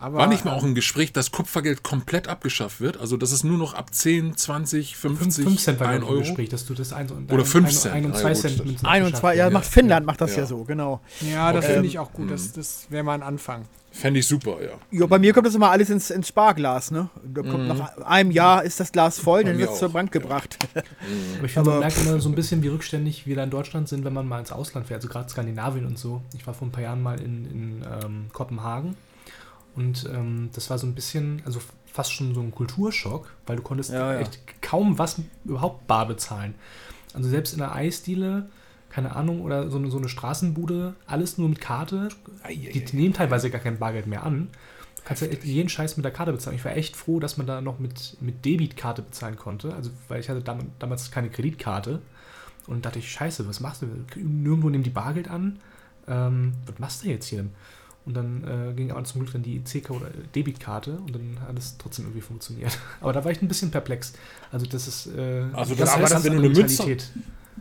[0.00, 0.18] Aber, Mhm.
[0.20, 2.96] War nicht mal auch ähm, ein Gespräch, dass Kupfergeld komplett abgeschafft wird?
[2.98, 6.08] Also, dass es nur noch ab 10, 20, 50, 5 Cent war 1 glaub ich,
[6.08, 6.20] im Euro?
[6.28, 7.94] Gespräch, dass du das 1 und Oder ein- fünf ein- Cent.
[7.94, 9.52] ein und Ah, 2 ja, gut, Cent das- Münzen Ein und abgeschafft zwei, ja, werden.
[9.54, 10.46] macht Finnland, macht das ja, Ja.
[10.46, 11.00] so, genau.
[11.30, 11.74] Ja, das Okay.
[11.74, 12.26] finde ich auch gut.
[12.26, 12.30] Mhm.
[12.30, 13.66] Das, das wäre mal ein Anfang.
[13.92, 14.70] Fände ich super, ja.
[14.92, 17.10] Ja, bei mir kommt das immer alles ins, ins Sparglas, ne?
[17.24, 19.92] Da kommt Nach einem Jahr ist das Glas voll, Bei dann wird es zur auch,
[19.92, 20.20] Brand ja.
[20.20, 20.56] gebracht.
[20.74, 23.88] Aber ich finde, man merkt immer so ein bisschen, wie rückständig wir da in Deutschland
[23.88, 26.22] sind, wenn man mal ins Ausland fährt, also gerade Skandinavien und so.
[26.36, 28.96] Ich war vor ein paar Jahren mal in, in ähm, Kopenhagen
[29.76, 33.62] und ähm, das war so ein bisschen, also fast schon so ein Kulturschock, weil du
[33.62, 34.20] konntest Ja, ja.
[34.20, 36.54] echt kaum was überhaupt bar bezahlen.
[37.14, 38.48] Also selbst in der Eisdiele,
[38.88, 42.08] keine Ahnung, oder so eine, so eine Straßenbude, alles nur mit Karte.
[42.48, 44.48] Die, die nehmen teilweise gar kein Bargeld mehr an.
[44.96, 46.56] Du kannst ja jeden Scheiß mit der Karte bezahlen.
[46.56, 49.74] Ich war echt froh, dass man da noch mit, mit Debitkarte bezahlen konnte.
[49.74, 52.00] Also, weil ich hatte dam damals keine Kreditkarte.
[52.66, 53.86] Und dachte ich, scheiße, was machst du?
[54.16, 55.58] Nirgendwo nehmen die Bargeld an.
[56.06, 57.46] Ähm, was machst du jetzt hier?
[58.06, 61.58] Und dann äh, ging aber zum Glück dann die EC- oder Debitkarte und dann hat
[61.58, 62.78] es trotzdem irgendwie funktioniert.
[63.00, 64.14] Aber da war ich ein bisschen perplex.
[64.50, 66.96] Also das ist äh, Also das das heißt, ganz wenn du eine Münze-.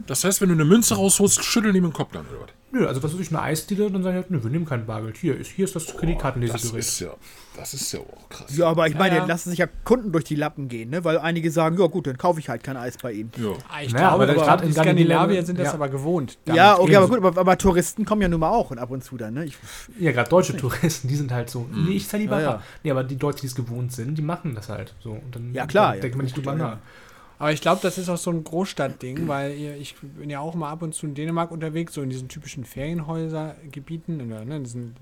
[0.07, 2.49] Das heißt, wenn du eine Münze rausholst, schütteln die mit dem Kopf dann, oder was?
[2.71, 4.85] Nö, also was weiß ich, eine Eisdiele, dann sagen die halt, nö, wir nehmen kein
[4.85, 5.17] Bargeld.
[5.17, 6.77] Hier ist, hier ist das Das Kreditkartenlesegerät.
[6.79, 7.09] ist ja,
[7.57, 8.55] das ist ja auch krass.
[8.55, 9.27] Ja, aber ich meine, Ja, ja.
[9.27, 11.03] lassen sich ja Kunden durch die Lappen gehen, ne?
[11.03, 13.31] Weil einige sagen, ja gut, dann kaufe ich halt kein Eis bei ihnen.
[13.37, 13.53] Ja.
[13.67, 15.73] Ah, Ich Naja, glaube, aber aber gerade in Skandinavien- sind das ja.
[15.73, 16.37] aber gewohnt.
[16.45, 19.03] ja, okay, aber gut, aber, aber Touristen kommen ja nun mal auch und ab und
[19.03, 19.45] zu dann, ne?
[19.45, 19.57] Ich,
[19.99, 22.63] Ja, gerade deutsche Touristen, die sind halt so, nee, ich zahle lieber Ja, ja.
[22.83, 25.13] Nee, aber die Leute, die es gewohnt sind, die machen das halt so.
[25.13, 26.01] Und dann, Ja, klar, dann ja.
[26.01, 26.57] denkt man nicht drüber ja.
[26.57, 26.77] nach.
[27.39, 30.55] Aber ich glaube, das ist auch so ein Großstadtding, weil ihr- ich bin ja auch
[30.55, 34.95] mal ab und zu in Dänemark unterwegs, so in diesen typischen Ferienhäusergebieten, ne, in diesen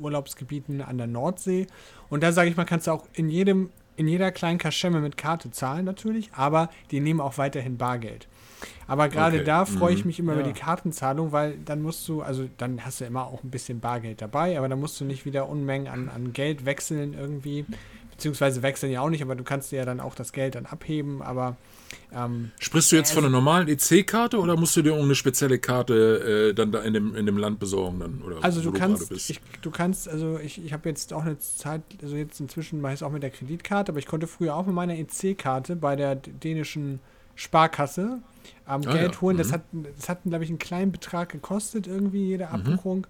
[0.00, 1.66] Urlaubsgebieten an der Nordsee.
[2.10, 5.16] Und da sage ich mal, kannst du auch in jedem, in jeder kleinen Kaschemme mit
[5.16, 8.28] Karte zahlen natürlich, aber die nehmen auch weiterhin Bargeld.
[8.86, 9.44] Aber gerade Okay.
[9.44, 10.06] da freue ich Mhm.
[10.08, 10.48] mich immer über Ja.
[10.48, 14.20] die Kartenzahlung, weil dann musst du, also dann hast du immer auch ein bisschen Bargeld
[14.20, 17.64] dabei, aber dann musst du nicht wieder Unmengen an, an Geld wechseln irgendwie.
[18.10, 20.66] Beziehungsweise wechseln ja auch nicht, aber du kannst dir ja dann auch das Geld dann
[20.66, 21.56] abheben, aber
[22.12, 26.48] ähm, Sprichst du jetzt von einer normalen EC-Karte oder musst du dir irgendeine spezielle Karte
[26.50, 28.00] äh, dann da in dem, in dem Land besorgen?
[28.00, 29.30] Dann, oder Also du kannst, bist?
[29.30, 32.94] ich, du kannst, also ich, ich habe jetzt auch eine Zeit, also jetzt inzwischen mache
[32.94, 35.96] ich es auch mit der Kreditkarte, aber ich konnte früher auch mit meiner EC-Karte bei
[35.96, 37.00] der dänischen
[37.34, 38.20] Sparkasse
[38.68, 39.20] ähm, Ah, Geld ja.
[39.20, 39.36] holen.
[39.36, 39.52] Das Mhm.
[39.52, 39.62] hat,
[39.98, 43.06] das hat glaube ich, einen kleinen Betrag gekostet, irgendwie, jede Abbuchung.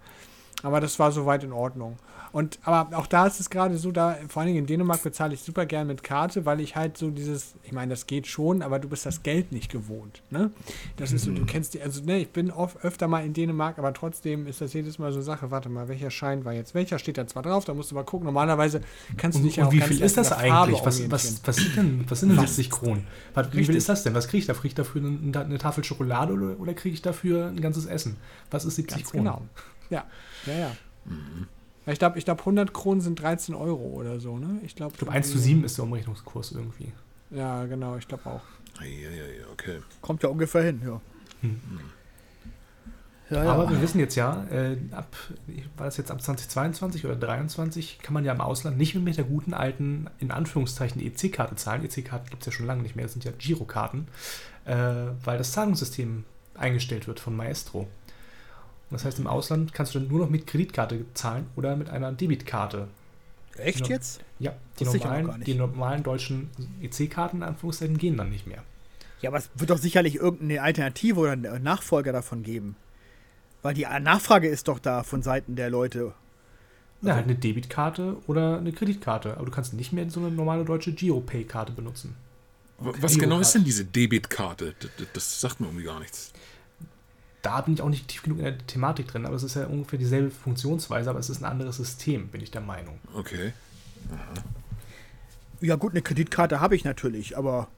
[0.63, 1.97] Aber das war soweit in Ordnung.
[2.33, 5.35] Und aber auch da ist es gerade so, da vor allen Dingen in Dänemark bezahle
[5.35, 8.63] ich super gern mit Karte, weil ich halt so dieses, ich meine, das geht schon,
[8.63, 10.23] aber du bist das Geld nicht gewohnt.
[10.31, 10.51] Ne?
[10.97, 13.79] Das ist so, du kennst die, also ne, ich bin oft öfter mal in Dänemark,
[13.79, 16.99] aber trotzdem ist das jedes Mal so Sache, warte mal, welcher Schein war jetzt welcher,
[16.99, 18.27] steht da zwar drauf, da musst du mal gucken.
[18.27, 18.83] Normalerweise
[19.17, 20.81] kannst du dich Und, ja auch und wie viel ist das eigentlich?
[20.85, 22.57] Was, was, was, sind denn, was sind denn Was?
[22.57, 23.07] 70 Kronen?
[23.35, 24.15] Was, wie viel ist das denn?
[24.15, 24.53] Was kriege ich da?
[24.53, 28.17] Kriege ich dafür eine, eine Tafel Schokolade oder, oder kriege ich dafür ein ganzes Essen?
[28.51, 29.25] Was ist 70 Ganz Kronen?
[29.25, 29.43] genau.
[29.91, 30.05] Ja,
[30.47, 30.71] ja, ja.
[31.87, 34.61] Ja, Ich glaube, ich glaub, 100 Kronen sind 13 Euro oder so, ne?
[34.63, 36.93] Ich glaube, Ich glaube, 1 zu 7 ist der Umrechnungskurs irgendwie.
[37.31, 38.43] Ja, genau, ich glaube auch.
[38.81, 39.81] Ja, ja, ja, okay.
[40.01, 41.01] Kommt ja ungefähr hin, ja.
[41.41, 41.61] Hm.
[43.31, 43.53] Ja, ja.
[43.53, 45.15] Aber wir wissen jetzt ja, äh, ab,
[45.77, 49.19] war das jetzt ab 2022 oder 2023, kann man ja im Ausland nicht mehr mit
[49.19, 51.85] der guten alten, in Anführungszeichen, EC-Karte zahlen.
[51.85, 54.09] EC-Karten gibt es ja schon lange nicht mehr, das sind ja Girokarten,
[54.65, 54.77] äh,
[55.25, 56.25] weil das Zahlungssystem
[56.55, 57.87] eingestellt wird von Maestro.
[58.91, 62.13] Das heißt, im Ausland kannst du dann nur noch mit Kreditkarte zahlen oder mit einer
[62.13, 62.89] Debitkarte.
[63.57, 63.87] Echt Ja.
[63.97, 64.21] jetzt?
[64.39, 66.49] Ja, die normalen, die normalen deutschen
[66.81, 68.63] EC-Karten, in Anführungszeichen, gehen dann nicht mehr.
[69.21, 72.77] Ja, aber es wird doch sicherlich irgendeine Alternative oder einen Nachfolger davon geben.
[73.63, 76.15] Weil die Nachfrage ist doch da von Seiten der Leute.
[77.03, 79.37] Ja, halt eine Debitkarte oder eine Kreditkarte.
[79.37, 82.15] Aber du kannst nicht mehr so eine normale deutsche Giropay-Karte benutzen.
[82.79, 84.75] Was genau ist denn diese Debitkarte?
[84.81, 86.33] D- d- Das sagt mir irgendwie gar nichts.
[87.49, 89.65] Da bin ich auch nicht tief genug in der Thematik drin, aber es ist ja
[89.65, 92.99] ungefähr dieselbe Funktionsweise, aber es ist ein anderes System, bin ich der Meinung.
[93.15, 93.55] Okay.
[95.63, 97.69] Ja, gut, eine Kreditkarte habe ich natürlich, aber.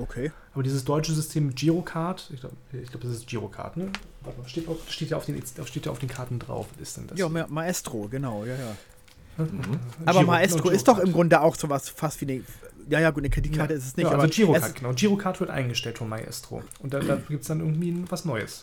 [0.00, 0.32] Okay.
[0.54, 3.90] Aber dieses deutsche System mit Girocard, ich glaube, glaub, das ist Girocard, ne?
[4.22, 6.68] Warte mal, steht, auf, steht, ja auf den, steht ja auf den Karten drauf.
[6.80, 7.18] Ist denn das?
[7.18, 9.44] Ja, Ma Maestro, genau, ja, ja.
[9.44, 9.78] Mhm.
[10.06, 12.44] Aber Giro- Maestro ist doch im Grunde auch sowas fast wie eine.
[12.88, 14.22] Ja, ja, gut, eine Kreditkarte ist es nicht, ja, aber.
[14.24, 14.92] also Girocard, es, genau.
[14.94, 16.62] Girocard wird eingestellt von Maestro.
[16.80, 18.62] Und da, da gibt es dann irgendwie was Neues.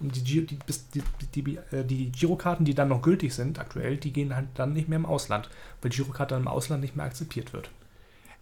[0.00, 3.96] Und die, die, die, die, die, äh, die Girokarten, die dann noch gültig sind, aktuell,
[3.96, 5.48] die gehen halt dann nicht mehr im Ausland,
[5.82, 7.70] weil Girocard dann im Ausland nicht mehr akzeptiert wird.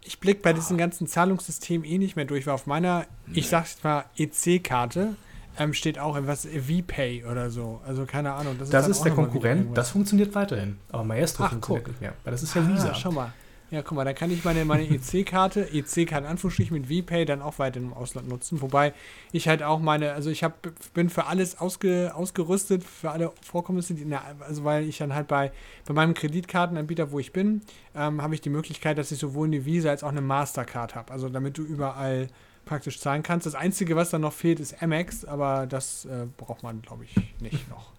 [0.05, 3.77] Ich blicke bei diesem ganzen Zahlungssystem eh nicht mehr durch, weil auf meiner, ich sag's
[3.85, 5.15] mal, EC-Karte
[5.59, 7.81] ähm, steht auch etwas VPay oder so.
[7.87, 8.57] Also keine Ahnung.
[8.59, 9.75] Das Das ist auch der Konkurrent, irgendwas.
[9.77, 10.79] das funktioniert weiterhin.
[10.91, 11.93] Aber Maestro Ach, funktioniert guck.
[11.93, 12.95] nicht mehr, weil das ist ja Ah, Visa.
[12.95, 13.33] schau mal.
[13.73, 17.41] Ja, guck mal, da kann ich meine, meine EC-Karte, EC-Karte in Anführungsstrichen mit VPay dann
[17.41, 18.61] auch weiter im Ausland nutzen.
[18.61, 18.93] Wobei
[19.33, 23.95] ich halt auch meine, also ich hab, bin für alles ausge, ausgerüstet, für alle Vorkommnisse,
[23.95, 25.53] die der, also weil ich dann halt bei,
[25.87, 27.63] bei meinem Kreditkartenanbieter, wo ich bin,
[27.95, 31.11] ähm, habe ich die Möglichkeit, dass ich sowohl eine Visa als auch eine Mastercard habe.
[31.11, 32.29] Also damit du überall
[32.67, 33.47] praktisch zahlen kannst.
[33.47, 37.15] Das Einzige, was dann noch fehlt, ist Amex, aber das äh, braucht man, glaube ich,
[37.41, 37.91] nicht noch.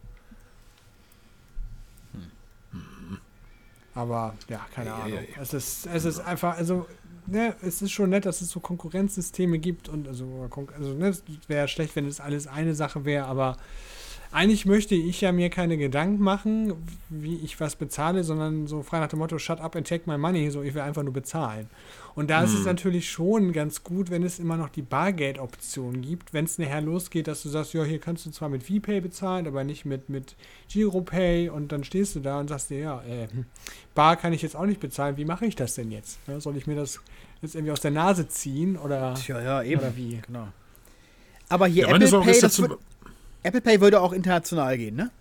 [3.95, 5.19] Aber ja, keine Ja, Ahnung.
[5.36, 5.41] ja.
[5.41, 6.88] Es, ist, es ist einfach, also,
[7.27, 11.23] ne, es ist schon nett, dass es so Konkurrenzsysteme gibt und also, also ne, es
[11.47, 13.58] wäre schlecht, wenn es alles eine Sache wäre, aber
[14.34, 16.74] eigentlich möchte ich ja mir keine Gedanken machen,
[17.10, 20.17] wie ich was bezahle, sondern so frei nach dem Motto, shut up and take my
[20.17, 21.69] money, so ich will einfach nur bezahlen.
[22.15, 22.65] Und da ist es Hm.
[22.65, 27.28] natürlich schon ganz gut, wenn es immer noch die Bargeldoption gibt, wenn es nachher losgeht,
[27.28, 30.36] dass du sagst, ja, hier kannst du zwar mit VPay bezahlen, aber nicht mit, mit
[30.69, 33.46] Giropay und dann stehst du da und sagst dir, ja, äh, hm,
[33.96, 36.19] Bar kann ich jetzt auch nicht bezahlen, wie mache ich das denn jetzt?
[36.28, 37.00] Ja, soll ich mir das
[37.41, 39.80] jetzt irgendwie aus der Nase ziehen oder, Tja, ja, eben.
[39.82, 40.19] oder wie?
[40.26, 40.48] Genau.
[41.50, 42.62] Aber hier Ja, Apple Pay, das dazu.
[42.63, 42.80] wird,
[43.43, 45.12] Apple Pay würde auch international gehen, ne?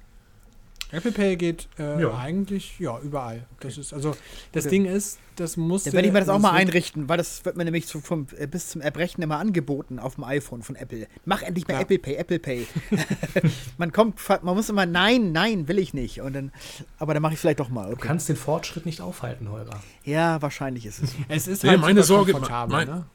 [0.95, 2.19] Apple Pay geht äh, Ja.
[2.19, 3.47] eigentlich ja überall.
[3.61, 4.15] Das ist also
[4.53, 4.71] das Okay.
[4.77, 5.85] Ding ist, das muss.
[5.85, 8.01] Dann werde ich mir das auch also mal einrichten, weil das wird mir nämlich so
[8.01, 11.07] vom, äh, bis zum Erbrechen immer angeboten auf dem iPhone von Apple.
[11.25, 11.81] Mach endlich mal Ja.
[11.81, 12.67] Apple Pay, Apple Pay.
[13.79, 16.21] man kommt, man muss immer, nein, nein, will ich nicht.
[16.21, 16.53] Und dann,
[16.99, 17.87] aber dann mache ich vielleicht doch mal.
[17.87, 18.09] Du Okay.
[18.09, 19.81] kannst den Fortschritt nicht aufhalten, Holger.
[20.05, 21.15] Ja, wahrscheinlich ist es.
[21.29, 23.07] Es ist Nee, halt meine super Sorge- mein- ne?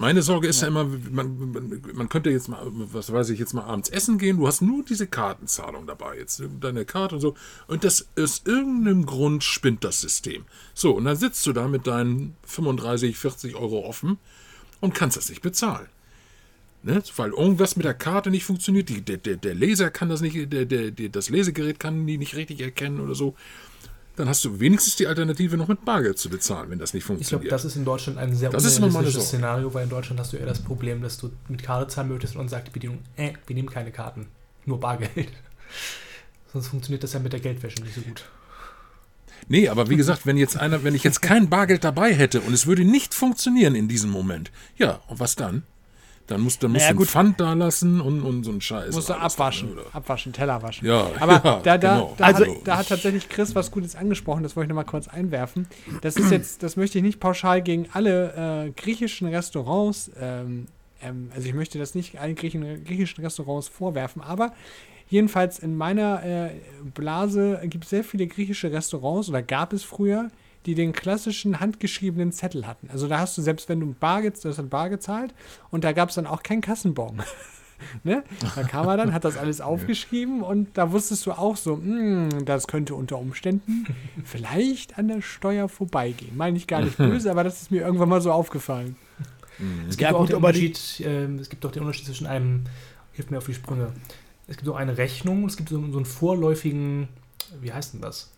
[0.00, 3.52] Meine Sorge ist ja, immer, man, man, man könnte jetzt mal, was weiß ich, jetzt
[3.52, 4.36] mal abends essen gehen.
[4.36, 7.34] Du hast nur diese Kartenzahlung dabei, jetzt deine Karte und so.
[7.66, 10.44] Und das aus irgendeinem Grund spinnt das System.
[10.72, 14.18] So, und dann sitzt du da mit deinen 35, 40 Euro offen
[14.80, 15.88] und kannst das nicht bezahlen.
[16.84, 17.02] Ne?
[17.16, 18.88] Weil irgendwas mit der Karte nicht funktioniert.
[18.88, 22.60] Die, der, der, der Laser kann das nicht, der, das Lesegerät kann die nicht richtig
[22.60, 23.34] erkennen oder so.
[24.18, 27.06] Dann hast du wenigstens die Alternative, noch mit Bargeld zu bezahlen, wenn das nicht Ich
[27.06, 27.52] glaube, funktioniert.
[27.52, 29.28] das ist in Deutschland ein sehr unrealistisches.
[29.28, 32.34] Szenario, weil in Deutschland hast du eher das Problem, dass du mit Karte zahlen möchtest
[32.34, 34.26] und dann sagt die Bedienung, äh, wir nehmen keine Karten,
[34.66, 35.12] nur Bargeld.
[36.52, 38.24] Sonst funktioniert das ja mit der Geldwäsche nicht so gut.
[39.46, 42.52] Nee, aber wie gesagt, wenn jetzt einer, wenn ich jetzt kein Bargeld dabei hätte und
[42.52, 45.62] es würde nicht funktionieren in diesem Moment, ja, und was dann?
[46.28, 47.08] Dann musst Naja, du gut.
[47.08, 48.94] Pfand da lassen und, und so einen Scheiß.
[48.94, 50.86] Musst du abwaschen, dann, abwaschen, Teller waschen.
[50.86, 52.14] Ja, Aber ja, da, da, genau.
[52.18, 55.08] da, Also- hat, da hat tatsächlich Chris was Gutes angesprochen, das wollte ich nochmal kurz
[55.08, 55.66] einwerfen.
[56.02, 60.66] Das ist jetzt, das möchte ich nicht pauschal gegen alle äh, griechischen Restaurants, ähm,
[61.02, 64.52] ähm, also ich möchte das nicht allen Griechen, griechischen Restaurants vorwerfen, aber
[65.10, 66.50] Jedenfalls in meiner äh,
[66.94, 70.30] Blase gibt es sehr viele griechische Restaurants oder gab es früher,
[70.66, 72.88] die den klassischen handgeschriebenen Zettel hatten.
[72.90, 75.34] Also da hast du, selbst wenn du Bar, du hast dann Bar gezahlt
[75.70, 77.22] und da gab es dann auch keinen Kassenbon.
[78.04, 78.24] ne?
[78.56, 82.44] Da kam er dann, hat das alles aufgeschrieben und da wusstest du auch so, "Hm,
[82.44, 83.86] das könnte unter Umständen
[84.24, 86.36] vielleicht an der Steuer vorbeigehen.
[86.36, 88.96] Meine ich gar nicht böse, aber das ist mir irgendwann mal so aufgefallen.
[89.88, 92.64] Es gibt Ja, auch gut, den Unterschied, ähm, es gibt doch den Unterschied zwischen einem,
[93.12, 93.92] hilft mir auf die Sprünge,
[94.46, 97.08] es gibt so eine Rechnung, es gibt so, so einen vorläufigen,
[97.60, 98.30] wie heißt denn das?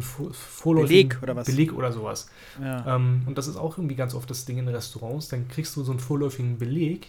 [0.00, 1.46] Vor, vorläufigen Beleg oder was?
[1.46, 2.30] Beleg oder sowas.
[2.60, 2.96] Ja.
[2.96, 5.28] Ähm, und das ist auch irgendwie ganz oft das Ding in Restaurants.
[5.28, 7.08] Dann kriegst du so einen vorläufigen Beleg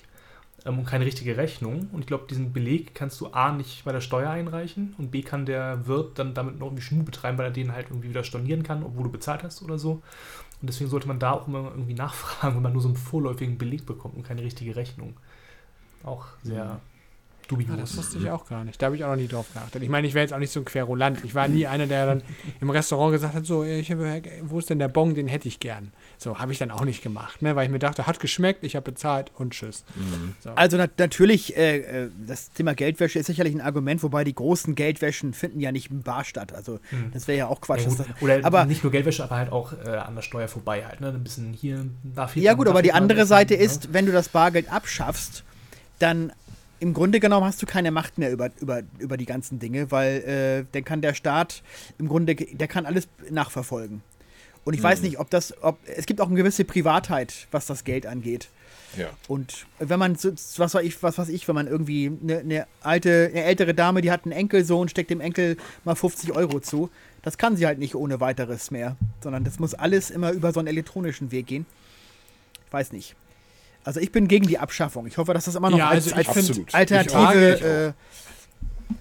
[0.66, 1.88] ähm, und keine richtige Rechnung.
[1.92, 5.22] Und ich glaube, diesen Beleg kannst du A nicht bei der Steuer einreichen und B
[5.22, 8.24] kann der Wirt dann damit noch irgendwie Schmuh betreiben, weil er den halt irgendwie wieder
[8.24, 10.02] stornieren kann, obwohl du bezahlt hast oder so.
[10.62, 13.58] Und deswegen sollte man da auch immer irgendwie nachfragen, wenn man nur so einen vorläufigen
[13.58, 15.16] Beleg bekommt und keine richtige Rechnung.
[16.04, 16.82] Auch sehr
[17.48, 17.72] dubios.
[17.74, 18.82] Ah, das wusste ich auch gar nicht.
[18.82, 19.84] Da habe ich auch noch nie drauf geachtet.
[19.84, 21.24] Ich meine, ich wäre jetzt auch nicht so ein Querulant.
[21.24, 22.22] Ich war nie einer, der dann
[22.62, 23.98] im Restaurant gesagt hat, so, ich hab,
[24.44, 25.92] wo ist denn der Bon, den hätte ich gern.
[26.18, 27.56] So, habe ich dann auch nicht gemacht, ne?
[27.56, 29.84] weil ich mir dachte, hat geschmeckt, ich habe bezahlt und tschüss.
[30.40, 30.52] So.
[30.52, 34.76] Also nat natürlich, äh, äh, das Thema Geldwäsche ist sicherlich ein Argument, wobei die großen
[34.76, 36.54] Geldwäschen finden ja nicht im Bar statt.
[36.54, 36.80] Also
[37.14, 37.82] das wäre ja auch Quatsch.
[37.86, 40.86] Ja, das, oder aber- nicht nur Geldwäsche, aber halt auch äh, an der Steuer vorbei
[40.86, 41.02] halt.
[41.02, 41.10] Ne?
[41.10, 43.60] Ein bisschen hier, da fehlt ja gut, aber die andere Seite ne?
[43.60, 45.44] ist, wenn du das Bargeld abschaffst,
[46.00, 46.32] dann
[46.84, 50.18] im Grunde genommen hast du keine Macht mehr über, über, über die ganzen Dinge, weil
[50.18, 51.64] äh, dann kann der Staat
[51.98, 54.02] im Grunde, der kann alles nachverfolgen.
[54.66, 57.86] Und ich weiß nicht, ob das, ob es gibt auch eine gewisse Privatheit, was das
[57.86, 58.50] Geld angeht.
[58.98, 59.10] Ja.
[59.28, 63.30] Und wenn man, was weiß ich, was weiß ich, wenn man irgendwie eine, eine alte,
[63.32, 66.90] eine ältere Dame, die hat einen Enkelsohn, steckt dem Enkel mal 50 Euro zu,
[67.22, 70.60] das kann sie halt nicht ohne weiteres mehr, sondern das muss alles immer über so
[70.60, 71.66] einen elektronischen Weg gehen.
[72.68, 73.16] Ich weiß nicht.
[73.84, 75.08] Also ich bin gegen die Abschaffung.
[75.08, 77.94] Ich hoffe, dass das immer noch Ja, als, also als find- Alternative.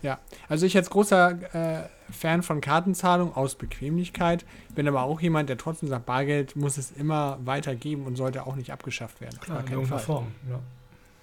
[0.03, 0.19] äh, Ja,
[0.49, 5.57] also ich als großer äh, Fan von Kartenzahlung aus Bequemlichkeit, bin aber auch jemand, der
[5.59, 9.39] trotzdem sagt, Bargeld muss es immer weitergeben und sollte auch nicht abgeschafft werden.
[9.39, 10.07] Auf Klar, gar in keinen irgendeiner Fall.
[10.17, 10.27] Form.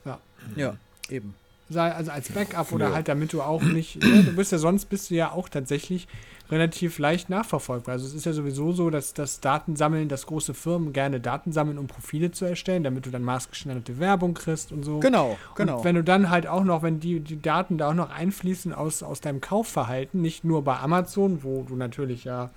[0.06, 0.20] Ja.
[0.56, 0.76] ja,
[1.10, 1.36] eben.
[1.70, 2.96] sei also als Backup oder Ja.
[2.96, 6.08] halt damit du auch nicht, ne, du bist ja sonst bist du ja auch tatsächlich
[6.52, 7.94] relativ leicht nachverfolgbar.
[7.94, 11.78] Also es ist ja sowieso so, dass das Datensammeln, dass große Firmen gerne Daten sammeln,
[11.78, 15.00] um Profile zu erstellen, damit du dann maßgeschneiderte Werbung kriegst und so.
[15.00, 15.78] Genau, genau.
[15.78, 18.74] Und wenn du dann halt auch noch, wenn die, die Daten da auch noch einfließen
[18.74, 22.50] aus, aus deinem Kaufverhalten, nicht nur bei Amazon, wo du natürlich ja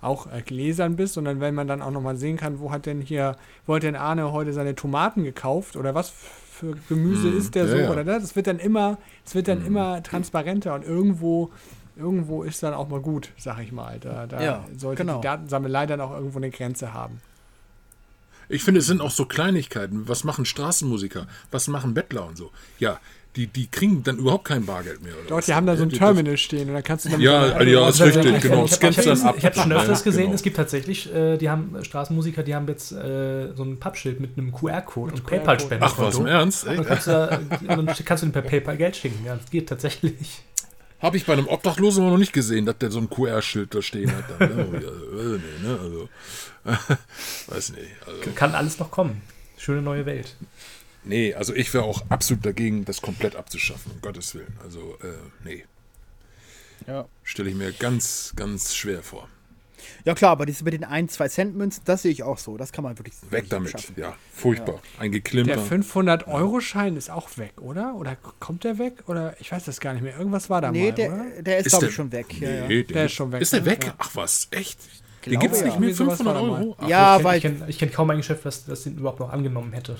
[0.00, 2.86] auch äh, gläsern bist, sondern wenn man dann auch noch mal sehen kann, wo hat
[2.86, 7.38] denn hier, wo hat denn Arne heute seine Tomaten gekauft oder was für Gemüse Hm,
[7.38, 7.90] ist der ja, so ja.
[7.90, 8.22] oder das?
[8.22, 9.66] Das wird dann immer, es wird dann Hm.
[9.66, 11.50] immer transparenter und irgendwo,
[11.96, 13.98] irgendwo ist dann auch mal gut, sag ich mal.
[14.00, 15.16] Da, da Ja, sollte genau.
[15.20, 17.20] die Datensammelei dann auch irgendwo eine Grenze haben.
[18.48, 20.06] Ich finde, es sind auch so Kleinigkeiten.
[20.08, 21.26] Was machen Straßenmusiker?
[21.50, 22.52] Was machen Bettler und so?
[22.78, 23.00] Ja,
[23.34, 25.12] die, die kriegen dann überhaupt kein Bargeld mehr.
[25.14, 25.46] Oder Dort, was?
[25.46, 27.48] die haben da so ein Das- Terminal stehen und da kannst du dann mit Ja,
[27.48, 28.64] deiner- ja, ist Also, richtig, ich- genau.
[28.64, 29.34] Ich, ich, Scannst ich, dann ich, ab.
[29.36, 30.34] ich habe schon öfters gesehen, genau.
[30.36, 34.38] es gibt tatsächlich, äh, die haben Straßenmusiker, die haben jetzt äh, so ein Pappschild mit
[34.38, 35.26] einem QR-Code und.
[35.26, 35.84] PayPal-Spenden.
[35.84, 36.66] Ach, was im Ernst?
[36.66, 36.86] Dann Echt?
[36.86, 37.40] kannst du, da-
[37.76, 39.22] dann kannst du ihm per PayPal Geld schicken.
[39.26, 40.42] Ja, das geht tatsächlich.
[41.00, 43.82] Habe ich bei einem Obdachlosen aber noch nicht gesehen, dass der so ein QR-Schild da
[43.82, 44.24] stehen hat.
[44.38, 44.62] Dann, ne?
[44.62, 45.78] Äh, nee, ne?
[45.80, 46.08] Also,
[47.48, 47.90] weiß nicht.
[48.06, 49.20] Also, Kann alles noch kommen.
[49.58, 50.36] Schöne neue Welt.
[51.04, 54.58] nee, also ich wäre auch absolut dagegen, das komplett abzuschaffen, um Gottes Willen.
[54.62, 55.64] Also, äh, nee.
[56.86, 57.06] Ja.
[57.24, 59.28] Stelle ich mir ganz, ganz schwer vor.
[60.04, 62.56] Ja klar, aber diese mit den 1, 2 Cent Münzen, das sehe ich auch so.
[62.56, 63.74] Das kann man wirklich Weg damit.
[63.74, 63.94] abschaffen.
[63.98, 64.80] Ja, furchtbar.
[64.98, 65.58] Ein Der Geklimper.
[65.58, 67.94] 500-Euro-Schein ist auch weg, oder?
[67.96, 69.04] Oder kommt der weg?
[69.06, 70.16] Oder ich weiß das gar nicht mehr.
[70.16, 71.42] Irgendwas war da Nee, mal, der, oder?
[71.42, 72.40] der ist, Ist glaube der- ich, schon weg.
[72.40, 72.66] Ja, ja.
[72.68, 73.66] Nee, Der ist schon weg, Ist der ne?
[73.66, 73.84] weg?
[73.86, 73.94] Ja.
[73.98, 74.78] Ach was, echt?
[75.24, 75.66] Den gibt es ja.
[75.66, 75.88] nicht mehr?
[75.88, 76.60] Irgendwie sowas 500 war da mal.
[76.62, 76.76] Euro?
[76.78, 79.18] Ach, Ja, ich weil, kenne kenn, ich kenn kaum ein Geschäft, das, das den überhaupt
[79.18, 79.96] noch angenommen hätte.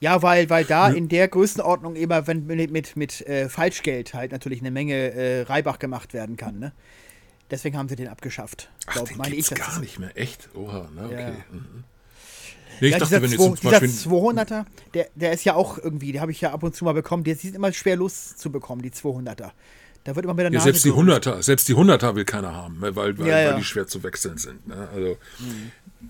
[0.00, 4.32] ja, weil, weil da in der Größenordnung immer, wenn mit, mit, mit äh, Falschgeld halt
[4.32, 6.72] natürlich eine Menge äh, Reibach gemacht werden kann, ne?
[7.52, 8.70] Deswegen haben sie den abgeschafft.
[8.86, 10.10] Ach, Glaub, den meine ich, das gar nicht mehr.
[10.16, 10.48] Echt?
[10.54, 11.04] Oha, ne?
[11.04, 11.20] Okay.
[11.20, 11.30] Ja.
[11.50, 11.84] Mhm.
[12.80, 13.90] Nee, ich ja, dachte, dieser, wenn jetzt zum dieser Beispiel...
[13.90, 16.94] 200er, der, der ist ja auch irgendwie, den habe ich ja ab und zu mal
[16.94, 19.50] bekommen, der ist immer schwer loszubekommen, die 200er.
[20.04, 21.26] Da wird immer mit der Ja, Nase selbst die gerührt.
[21.26, 23.56] 100er, selbst die 100er will keiner haben, weil, weil, Ja, weil ja.
[23.56, 24.66] die schwer zu wechseln sind.
[24.66, 24.88] Ne?
[24.92, 25.16] Also,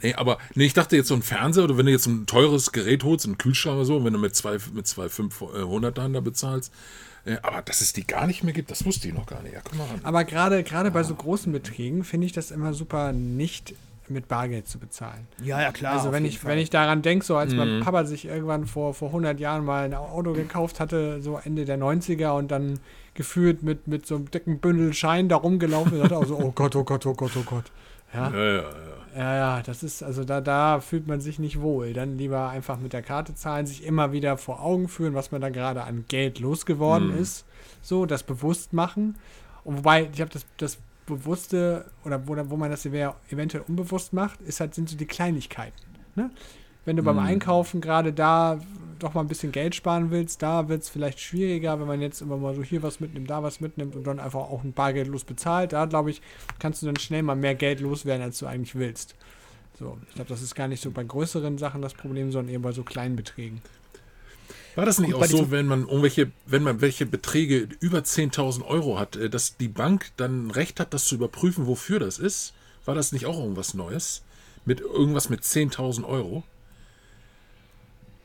[0.00, 2.72] nee, aber nee, ich dachte jetzt so ein Fernseher oder wenn du jetzt ein teures
[2.72, 6.72] Gerät holst, einen Kühlschrank oder so, wenn du mit zwei, mit zwei 500ern da bezahlst,
[7.24, 9.52] äh, aber dass es die gar nicht mehr gibt, das wusste ich noch gar nicht.
[9.52, 10.00] Ja, guck mal ran.
[10.02, 13.74] Aber gerade gerade bei so großen Beträgen finde ich das immer super, nicht
[14.12, 15.26] mit Bargeld zu bezahlen.
[15.42, 15.94] Ja, ja, klar.
[15.94, 16.52] also wenn ich, Fall.
[16.52, 17.58] wenn ich daran denke, so als Mhm.
[17.58, 21.64] mein Papa sich irgendwann vor, vor 100 Jahren mal ein Auto gekauft hatte, so Ende
[21.64, 22.78] der 90er und dann
[23.14, 26.52] gefühlt mit, mit so einem dicken Bündel Schein da rumgelaufen ist, dachte auch so, oh
[26.52, 27.64] Gott, oh Gott, oh Gott, oh Gott.
[28.14, 28.64] Ja, Ja, ja, ja.
[29.14, 31.92] Ja, ja, das ist, also da, da fühlt man sich nicht wohl.
[31.92, 35.42] Dann lieber einfach mit der Karte zahlen, sich immer wieder vor Augen führen, was man
[35.42, 37.18] da gerade an Geld losgeworden Mhm.
[37.20, 37.44] ist.
[37.82, 39.16] So, das bewusst machen.
[39.64, 44.12] Und wobei, ich habe das, das Bewusste, oder wo, wo man das ev- eventuell unbewusst
[44.12, 45.76] macht, ist halt, sind so die Kleinigkeiten.
[46.14, 46.30] Ne?
[46.84, 47.22] Wenn du beim Mhm.
[47.26, 48.58] Einkaufen gerade da
[48.98, 52.20] doch mal ein bisschen Geld sparen willst, da wird es vielleicht schwieriger, wenn man jetzt
[52.20, 55.08] immer mal so hier was mitnimmt, da was mitnimmt und dann einfach auch ein Bargeld
[55.08, 55.72] los bezahlt.
[55.72, 56.22] Da, glaube ich,
[56.58, 59.14] kannst du dann schnell mal mehr Geld loswerden, als du eigentlich willst.
[59.78, 62.60] So, ich glaube, das ist gar nicht so bei größeren Sachen das Problem, sondern eher
[62.60, 63.60] bei so kleinen Beträgen.
[64.74, 68.98] War das nicht auch so, wenn man irgendwelche, wenn man welche Beträge über 10.000 Euro
[68.98, 72.54] hat, äh, dass die Bank dann Recht hat, das zu überprüfen, wofür das ist?
[72.84, 74.22] War das nicht auch irgendwas Neues?
[74.64, 76.42] Mit irgendwas mit 10.000 Euro?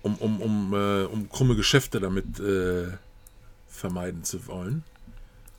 [0.03, 2.87] Um, um, um, äh, um krumme Geschäfte damit äh,
[3.67, 4.83] vermeiden zu wollen?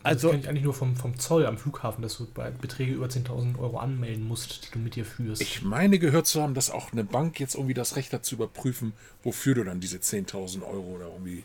[0.09, 2.93] Also- das kenne ich eigentlich nur vom, vom Zoll am Flughafen, dass du bei Beträge
[2.93, 5.41] über 10.000 Euro anmelden musst, die du mit dir führst.
[5.43, 8.35] Ich meine gehört zu haben, dass auch eine Bank jetzt irgendwie das Recht hat zu
[8.37, 8.93] überprüfen,
[9.23, 11.45] wofür du dann diese 10.000 Euro oder irgendwie.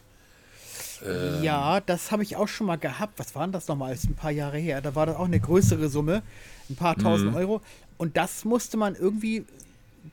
[1.06, 1.43] Ähm.
[1.43, 3.19] Ja, das habe ich auch schon mal gehabt.
[3.19, 3.93] Was waren das nochmal?
[3.93, 4.82] Ist ein paar Jahre her.
[4.82, 6.21] Da war das auch eine größere Summe,
[6.69, 7.38] ein paar tausend Mhm.
[7.38, 7.62] Euro.
[7.97, 9.45] Und das musste man irgendwie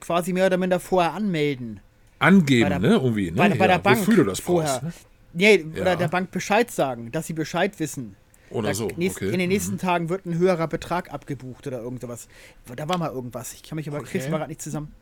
[0.01, 1.81] quasi mehr oder minder vorher anmelden.
[2.19, 2.89] Angeben, Bei der- ne?
[2.97, 3.37] Irgendwie, ne?
[3.37, 4.81] bei, bei der Ja, Bank Wofür du das vorher.
[4.81, 4.83] brauchst.
[4.85, 4.93] Ne?
[5.33, 5.83] Nee, Ja.
[5.83, 8.17] oder der Bank Bescheid sagen, dass sie Bescheid wissen.
[8.51, 8.89] Oder Da so.
[8.97, 9.31] nächst, Okay.
[9.33, 9.79] In den nächsten Mhm.
[9.79, 12.29] Tagen wird ein höherer Betrag abgebucht oder irgendwas.
[12.77, 13.53] Da war mal irgendwas.
[13.55, 14.09] Ich kann mich aber Okay.
[14.11, 14.93] krieg's mal gerade nicht zusammen.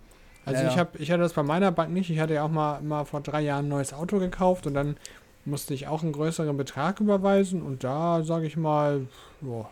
[0.44, 2.10] Also Ja, ich habe, ich hatte das bei meiner Bank nicht.
[2.10, 4.96] Ich hatte ja auch mal, mal vor drei Jahren ein neues Auto gekauft und dann
[5.44, 9.06] musste ich auch einen größeren Betrag überweisen und da sage ich mal,
[9.40, 9.70] boah,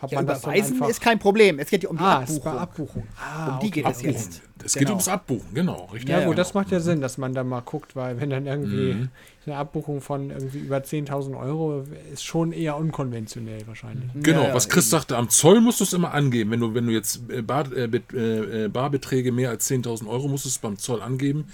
[0.00, 0.88] hat Ja, man das überweisen einfach.
[0.88, 1.58] ist kein Problem.
[1.58, 2.58] Es geht ja um die ah, es Abbuchung.
[2.58, 3.02] Abbuchung.
[3.20, 4.10] Ah, Um die geht es okay.
[4.12, 4.42] jetzt.
[4.64, 4.80] Es Genau.
[4.80, 6.10] geht ums Abbuchen, genau, richtig.
[6.10, 6.42] Ja, Ja, gut, ja.
[6.42, 9.08] das macht ja Sinn, dass man da mal guckt, weil wenn dann irgendwie Mhm.
[9.46, 14.10] eine Abbuchung von irgendwie über 10.000 Euro ist schon eher unkonventionell wahrscheinlich.
[14.14, 14.90] Genau, Ja, ja, was Chris eben.
[14.90, 16.50] sagte, am Zoll musst du es immer angeben.
[16.50, 20.26] Wenn du, wenn du jetzt äh, Bar, äh, äh, äh, Barbeträge mehr als 10.000 Euro
[20.28, 21.44] musst du es beim Zoll angeben,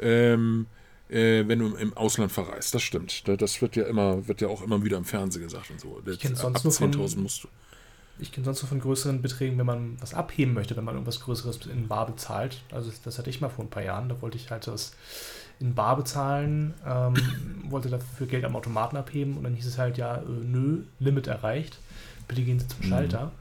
[0.00, 0.66] ähm,
[1.08, 2.74] äh, wenn du im Ausland verreist.
[2.74, 3.26] Das stimmt.
[3.28, 6.00] Da- Das wird ja immer, wird ja auch immer wieder im Fernsehen gesagt und so.
[6.06, 7.48] Ich Ab sonst von- 10.000 musst du.
[8.20, 11.20] Ich kenne sonst nur von größeren Beträgen, wenn man was abheben möchte, wenn man irgendwas
[11.20, 12.62] Größeres in Bar bezahlt.
[12.72, 14.08] Also das hatte ich mal vor ein paar Jahren.
[14.08, 14.92] Da wollte ich halt das
[15.60, 17.14] in Bar bezahlen, ähm,
[17.70, 21.26] wollte dafür Geld am Automaten abheben und dann hieß es halt, ja, äh, nö, Limit
[21.26, 21.78] erreicht.
[22.26, 22.88] Bitte gehen Sie zum Mhm.
[22.88, 23.32] Schalter.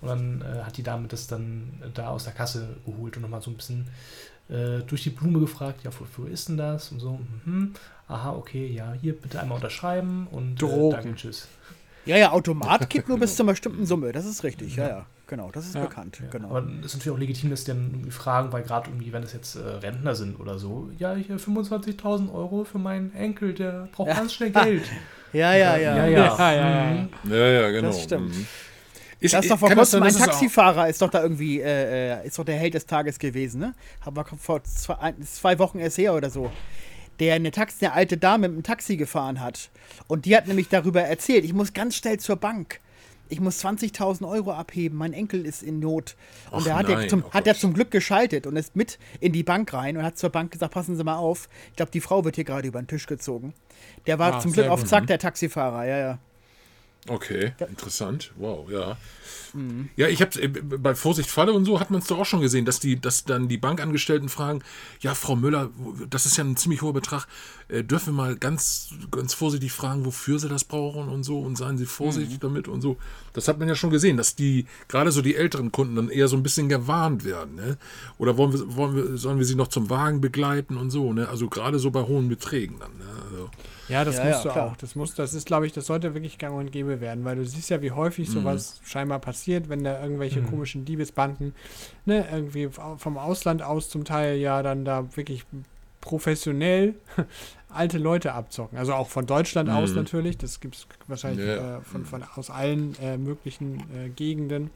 [0.00, 3.22] Und dann äh, hat die Dame das dann äh, da aus der Kasse geholt und
[3.22, 3.88] nochmal so ein bisschen
[4.48, 6.92] äh, durch die Blume gefragt, ja, wofür ist denn das?
[6.92, 7.72] Und so, mhm.
[8.06, 10.90] aha, okay, ja, hier bitte einmal unterschreiben und äh, Drogen.
[10.90, 11.48] danke, tschüss.
[12.06, 14.12] Ja, ja, Automat gibt nur bis zu einer bestimmten Summe.
[14.12, 14.76] Das ist richtig.
[14.76, 15.06] Ja, ja.
[15.26, 15.82] Genau, das ist Ja.
[15.82, 16.20] bekannt.
[16.22, 16.50] Ja, Genau.
[16.50, 19.24] Aber es ist natürlich auch legitim, dass die dann irgendwie fragen, weil gerade irgendwie, wenn
[19.24, 23.88] es jetzt äh, Rentner sind oder so, ja, hier 25.000 Euro für meinen Enkel, der
[23.92, 24.14] braucht Ja.
[24.14, 24.84] ganz schnell Geld.
[25.32, 25.96] Ja, ja, ja.
[25.96, 26.36] ja, ja.
[26.38, 27.08] Ja, ja, ja.
[27.24, 27.30] Mhm.
[27.32, 27.88] Ja, ja, genau.
[27.88, 28.28] Das stimmt.
[28.34, 28.46] Mhm.
[29.18, 32.26] Ist, Das ist doch vor das kurzem ein Taxifahrer, ist doch da irgendwie, äh, äh,
[32.26, 33.74] ist doch der Held des Tages gewesen, ne?
[34.00, 36.50] Haben wir vor zwei, ein- zwei Wochen erst her oder so.
[37.18, 39.70] Der eine, Taxi, eine alte Dame mit einem Taxi gefahren hat.
[40.06, 42.80] Und die hat nämlich darüber erzählt, ich muss ganz schnell zur Bank.
[43.28, 46.14] Ich muss 20.000 Euro abheben, mein Enkel ist in Not.
[46.52, 48.76] Und Ach der hat, nein, ja zum, oh hat er zum Glück geschaltet und ist
[48.76, 51.48] mit in die Bank rein und hat zur Bank gesagt, passen Sie mal auf.
[51.70, 53.52] Ich glaube, die Frau wird hier gerade über den Tisch gezogen.
[54.06, 54.84] Der war Ah, zum Glück auf.
[54.84, 56.18] Zack, der Taxifahrer, ja, ja.
[57.08, 58.32] Okay, interessant.
[58.36, 58.96] Wow, ja.
[59.54, 59.88] Mhm.
[59.96, 62.64] Ja, ich habe bei Vorsicht Falle und so hat man es doch auch schon gesehen,
[62.64, 64.62] dass die, dass dann die Bankangestellten fragen,
[65.00, 65.70] ja, Frau Müller,
[66.10, 67.26] das ist ja ein ziemlich hoher Betrag,
[67.68, 71.56] äh, dürfen wir mal ganz, ganz vorsichtig fragen, wofür sie das brauchen und so und
[71.56, 71.88] seien sie Mhm.
[71.88, 72.96] vorsichtig damit und so.
[73.32, 76.28] Das hat man ja schon gesehen, dass die, gerade so die älteren Kunden dann eher
[76.28, 77.78] so ein bisschen gewarnt werden, ne?
[78.18, 81.28] Oder wollen wir, wollen wir, sollen wir sie noch zum Wagen begleiten und so, ne?
[81.28, 83.04] Also gerade so bei hohen Beträgen dann, ne?
[83.30, 83.50] Also,
[83.88, 84.66] Ja, das Ja, musst ja, du klar.
[84.72, 84.76] auch.
[84.76, 87.44] Das muss, das ist, glaube ich, das sollte wirklich gang und gäbe werden, weil du
[87.44, 91.54] siehst ja, wie häufig sowas scheinbar passiert, wenn da irgendwelche komischen Diebesbanden,
[92.04, 95.44] ne, irgendwie vom Ausland aus zum Teil ja dann da wirklich
[96.00, 96.94] professionell
[97.68, 98.78] alte Leute abzocken.
[98.78, 99.96] Also auch von Deutschland aus Mhm.
[99.96, 100.38] natürlich.
[100.38, 101.78] Das gibt es wahrscheinlich Ja.
[101.78, 104.70] äh, von, von aus allen äh, möglichen äh, Gegenden.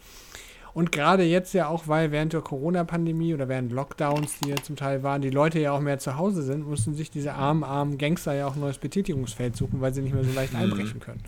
[0.72, 4.76] Und gerade jetzt ja auch, weil während der Corona-Pandemie oder während Lockdowns, die ja zum
[4.76, 7.98] Teil waren, die Leute ja auch mehr zu Hause sind, mussten sich diese armen, armen
[7.98, 10.60] Gangster ja auch ein neues Betätigungsfeld suchen, weil sie nicht mehr so leicht Mhm.
[10.60, 11.20] einbrechen können.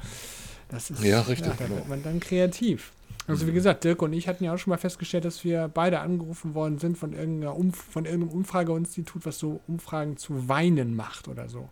[0.69, 1.77] Das ist, Ja, richtig, da genau.
[1.77, 2.93] wird man dann kreativ.
[3.29, 6.01] Also wie gesagt, Dirk und ich hatten ja auch schon mal festgestellt, dass wir beide
[6.01, 11.29] angerufen worden sind von, irgendeiner Umf von irgendeinem Umfrageinstitut, was so Umfragen zu Weinen macht
[11.29, 11.69] oder so.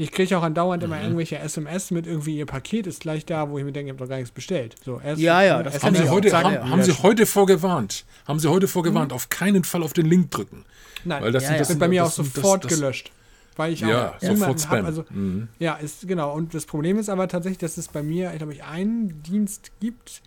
[0.00, 0.86] Ich kriege auch andauernd Mhm.
[0.92, 3.92] immer irgendwelche SMS mit irgendwie, ihr Paket ist gleich da, wo ich mir denke, ich
[3.94, 4.76] habe doch gar nichts bestellt.
[4.84, 8.04] So, erst Ja, ja, das haben, sie heute, haben, haben Sie heute vorgewarnt?
[8.26, 10.64] Haben Sie heute vorgewarnt, auf keinen Fall auf den Link drücken?
[11.04, 11.58] Nein, Weil das Ja, sind, ja.
[11.62, 13.10] das wird bei mir das auch sofort das, gelöscht.
[13.56, 14.78] Weil ich Ja, auch sofort Spam.
[14.78, 15.48] hab, also Mhm.
[15.58, 16.32] Ja, ist genau.
[16.32, 20.22] Und das Problem ist aber tatsächlich, dass es bei mir, glaube ich, einen Dienst gibt,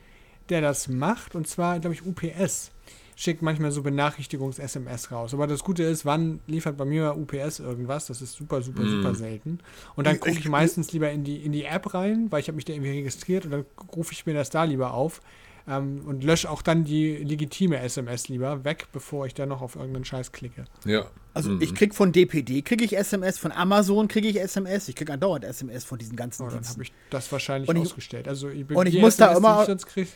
[0.49, 2.72] der das macht, und zwar, glaube ich, UPS.
[3.22, 5.34] Schickt manchmal so Benachrichtigungs-SMS raus.
[5.34, 8.07] Aber das Gute ist, wann liefert bei mir UPS irgendwas?
[8.07, 9.59] Das ist super, super, super selten.
[9.95, 12.55] Und dann gucke ich meistens lieber in die, in die App rein, weil ich habe
[12.55, 13.65] mich da irgendwie registriert und dann
[13.95, 15.22] rufe ich mir das da lieber auf.
[15.67, 19.76] Ähm, und lösche auch dann die legitime SMS lieber weg, bevor ich dann noch auf
[19.76, 20.65] irgendeinen Scheiß klicke.
[20.86, 21.05] Ja.
[21.36, 21.61] Also Mhm.
[21.61, 25.45] ich krieg von DPD kriege ich SMS, von Amazon kriege ich SMS, ich kriege andauernd
[25.45, 26.74] SMS von diesen ganzen Oh, dann Diensten.
[26.74, 28.28] habe ich das wahrscheinlich Und ich- ausgestellt.
[28.28, 30.07] Also ich, und ich muss da SMS, die immer- ich sonst krieg,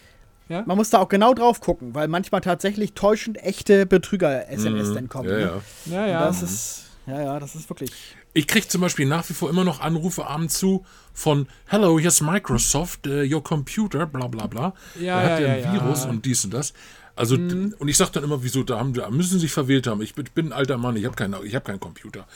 [0.50, 0.64] ja?
[0.66, 5.30] Man muss da auch genau drauf gucken, weil manchmal tatsächlich täuschend echte Betrüger-SMS dann kommen.
[5.30, 5.39] Mhm.
[5.39, 5.62] Ja, ne?
[5.86, 5.93] ja.
[5.93, 6.26] Ja, ja.
[6.26, 7.91] Das ist, ja, ja, das ist wirklich.
[8.34, 12.20] Ich kriege zum Beispiel nach wie vor immer noch Anrufe abends zu von Hello, here's
[12.22, 14.74] Microsoft, uh, your computer, bla bla bla.
[15.00, 16.74] Ja, er hat ja, ja ein ja, Virus und dies und das.
[17.16, 17.74] Also, Mhm.
[17.80, 20.02] und ich sage dann immer, wieso, da, haben, da müssen sie sich verwählt haben.
[20.02, 22.28] Ich bin, bin ein alter Mann, ich habe keinen, ich hab keinen Computer.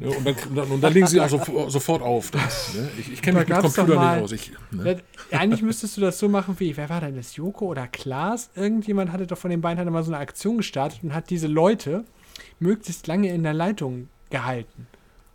[0.00, 2.30] Ja, und, dann, und, dann, legen sie auch so, sofort auf.
[2.30, 2.88] Das, ne?
[2.98, 4.32] Ich, ich kenne mich mit Computer mal- nicht aus.
[4.32, 5.02] Ich, ne?
[5.30, 7.36] Eigentlich müsstest du das so machen wie, wer war denn das?
[7.36, 8.48] Joko oder Klaas?
[8.54, 11.48] Irgendjemand hatte doch von den beiden hatte mal so eine Aktion gestartet und hat diese
[11.48, 12.04] Leute
[12.60, 14.86] möglichst lange in der Leitung gehalten.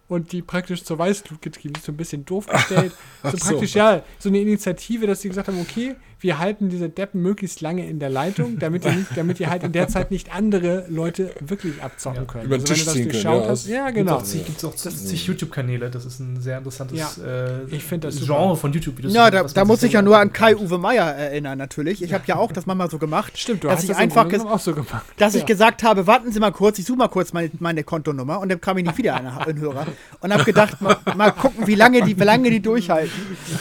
[0.08, 2.94] Und die praktisch zur Weißglut getrieben, so ein bisschen doof gestellt.
[3.24, 3.38] so.
[3.38, 7.62] praktisch, ja, so eine Initiative, dass sie gesagt haben, okay, wir halten diese Deppen möglichst
[7.62, 10.86] lange in der Leitung, damit ihr, nicht, damit ihr halt in der Zeit nicht andere
[10.90, 12.26] Leute wirklich abzocken Ja.
[12.26, 12.44] könnt.
[12.44, 14.16] Also Über den wenn Tisch du das ziehen können, ja, hast, ja, Gibt genau.
[14.18, 15.90] auch zig, gibt's auch zig YouTube-Kanäle.
[15.90, 18.56] Das ist ein sehr interessantes Ja, äh, ich find das Genre super.
[18.56, 19.14] von YouTube-Videos.
[19.14, 20.32] Ja, da, da muss ich ja nur an.
[20.34, 22.02] Kai-Uwe Meier erinnern, natürlich.
[22.02, 23.38] Ich habe ja auch das manchmal so gemacht.
[23.38, 25.06] Stimmt, du dass hast ich das einfach auch so gemacht.
[25.18, 28.40] dass ich gesagt habe, warten Sie mal kurz, ich suche mal kurz meine, meine Kontonummer
[28.40, 29.86] und dann kam ich nicht wieder ein, ein Hörer
[30.20, 33.12] und habe gedacht, mal, mal gucken, wie lange die, wie lange die durchhalten.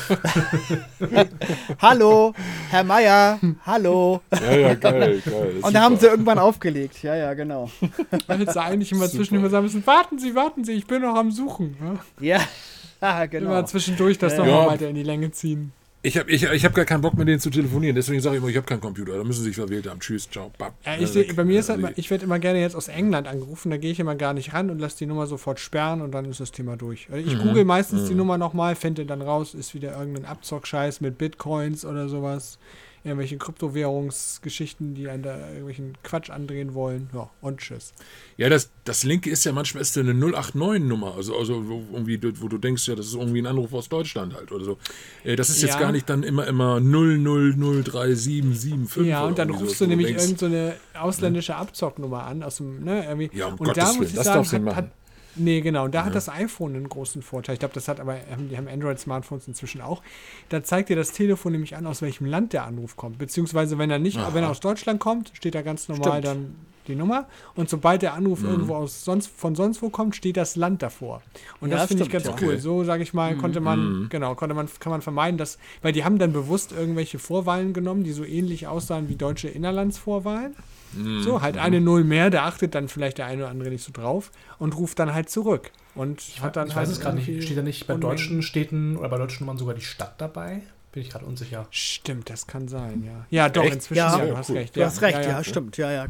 [1.80, 2.34] hallo,
[2.70, 4.20] Herr Meier, hallo.
[4.32, 5.54] Ja, ja, geil, geil.
[5.62, 7.02] Und da haben sie irgendwann aufgelegt.
[7.02, 7.70] Ja, ja, genau.
[8.26, 9.16] Da hättest du eigentlich immer Super.
[9.18, 11.76] zwischendurch sagen müssen, warten Sie, warten Sie, ich bin noch am Suchen.
[12.20, 12.38] Ja?
[12.38, 12.44] Ja,
[13.00, 13.50] ah, genau.
[13.50, 14.38] Immer zwischendurch das Ja.
[14.40, 14.66] nochmal Ja.
[14.72, 15.72] weiter in die Länge ziehen.
[16.04, 18.42] Ich habe ich, ich hab gar keinen Bock mit denen zu telefonieren, deswegen sage ich
[18.42, 19.16] immer, ich habe keinen Computer.
[19.16, 20.00] Da müssen sie sich verwählt haben.
[20.00, 20.74] Tschüss, ciao, bap.
[20.84, 23.26] Ja, ich, bei mir ist halt Also immer, ich werde immer gerne jetzt aus England
[23.26, 26.12] angerufen, da gehe ich immer gar nicht ran und lasse die Nummer sofort sperren und
[26.12, 27.08] dann ist das Thema durch.
[27.10, 31.16] Also Ich google meistens die Nummer nochmal, finde dann raus, ist wieder irgendein Abzockscheiß mit
[31.16, 32.58] Bitcoins oder sowas.
[33.06, 37.10] Irgendwelche Kryptowährungsgeschichten, die einen da irgendwelchen Quatsch andrehen wollen.
[37.12, 37.92] Ja, und tschüss.
[38.38, 42.48] Ja, das, das Linke ist ja manchmal ist eine 089-Nummer, also, also wo, irgendwie, wo
[42.48, 44.78] du denkst, ja, das ist irgendwie ein Anruf aus Deutschland halt oder so.
[45.22, 45.80] Äh, Das ist jetzt Ja.
[45.80, 49.02] gar nicht dann immer immer 0003775.
[49.04, 53.30] Ja, und dann rufst so, du nämlich irgendeine ausländische Abzocknummer an aus dem, ne, irgendwie.
[53.36, 54.90] Ja, um und Gottes da muss Willen, ich das sagen, hat, hat.
[55.36, 57.54] Nee, genau, und da hat das iPhone einen großen Vorteil.
[57.54, 58.16] Ich glaube, das hat aber,
[58.50, 60.02] die haben Android-Smartphones inzwischen auch.
[60.48, 63.18] Da zeigt dir das Telefon nämlich an, aus welchem Land der Anruf kommt.
[63.18, 64.34] Beziehungsweise, wenn er nicht, Aha.
[64.34, 66.24] wenn er aus Deutschland kommt, steht da ganz normal Stimmt.
[66.26, 66.54] dann
[66.86, 67.26] die Nummer.
[67.54, 68.48] Und sobald der Anruf Mhm.
[68.50, 71.22] irgendwo aus sonst, von sonst wo kommt, steht das Land davor.
[71.60, 72.36] Und Ja, das finde ich ganz ja.
[72.42, 72.58] cool.
[72.58, 74.08] So, sage ich mal, konnte man, Mhm.
[74.10, 78.04] genau, konnte man, kann man vermeiden, dass, weil die haben dann bewusst irgendwelche Vorwahlen genommen,
[78.04, 80.54] die so ähnlich aussahen wie deutsche Innerlandsvorwahlen.
[80.96, 81.22] Mhm.
[81.22, 83.92] So, halt eine Null mehr, da achtet dann vielleicht der eine oder andere nicht so
[83.92, 85.70] drauf und ruft dann halt zurück.
[85.94, 87.44] Und hat dann ich halt weiß es gerade nicht.
[87.44, 90.62] Steht da nicht bei Unmengen- deutschen Städten oder bei deutschen Nummern sogar die Stadt dabei?
[90.92, 91.66] Bin ich gerade unsicher.
[91.70, 93.26] Stimmt, das kann sein, ja.
[93.30, 93.74] Ja, doch, Echt?
[93.74, 94.16] inzwischen, Ja.
[94.18, 94.56] ja, du Ja, hast cool.
[94.58, 94.76] recht.
[94.76, 96.06] Du hast recht, ja, ja, stimmt, ja, ja.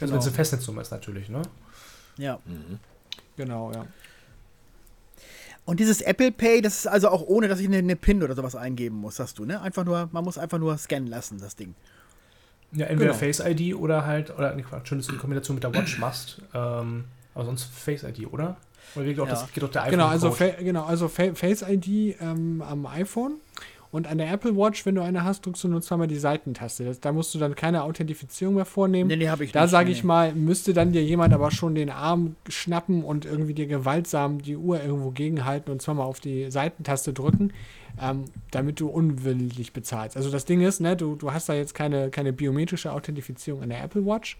[0.00, 1.42] Also wenn es eine Festnetznummer ist natürlich, ne?
[2.16, 2.38] ja.
[3.36, 3.86] Genau, ja.
[5.66, 8.34] Und dieses Apple Pay, das ist also auch ohne, dass ich eine, eine PIN oder
[8.34, 9.60] sowas eingeben muss, hast du, ne?
[9.60, 11.74] Einfach nur, man muss einfach nur scannen lassen, das Ding.
[12.72, 13.18] Ja, entweder Genau.
[13.18, 16.40] Face ID oder halt, oder nee, Quatsch, schön, du in Kombination mit der Watch machst.
[16.54, 17.04] Ähm,
[17.34, 18.56] aber sonst Face ID, oder?
[18.94, 19.30] Oder geht auch, Ja.
[19.32, 20.56] das geht auch der Genau, also, iPhone-Code?
[20.58, 23.34] Fa genau, also Fa Face ID ähm, am iPhone
[23.92, 26.84] und an der Apple Watch, wenn du eine hast, drückst du nur zweimal die Seitentaste.
[26.84, 29.08] Das, da musst du dann keine Authentifizierung mehr vornehmen.
[29.08, 29.70] Nee, nee, habe ich Da nicht.
[29.70, 29.92] sage nee.
[29.92, 34.40] ich mal, müsste dann dir jemand aber schon den Arm schnappen und irgendwie dir gewaltsam
[34.42, 37.52] die Uhr irgendwo gegenhalten und zweimal auf die Seitentaste drücken,
[38.00, 40.16] ähm, damit du unwillentlich bezahlst.
[40.16, 43.70] Also das Ding ist, ne, du, du hast da jetzt keine, keine biometrische Authentifizierung an
[43.70, 44.38] der Apple Watch,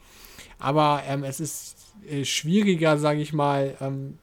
[0.60, 1.76] aber ähm, es ist
[2.08, 4.18] äh, schwieriger, sage ich mal, ähm,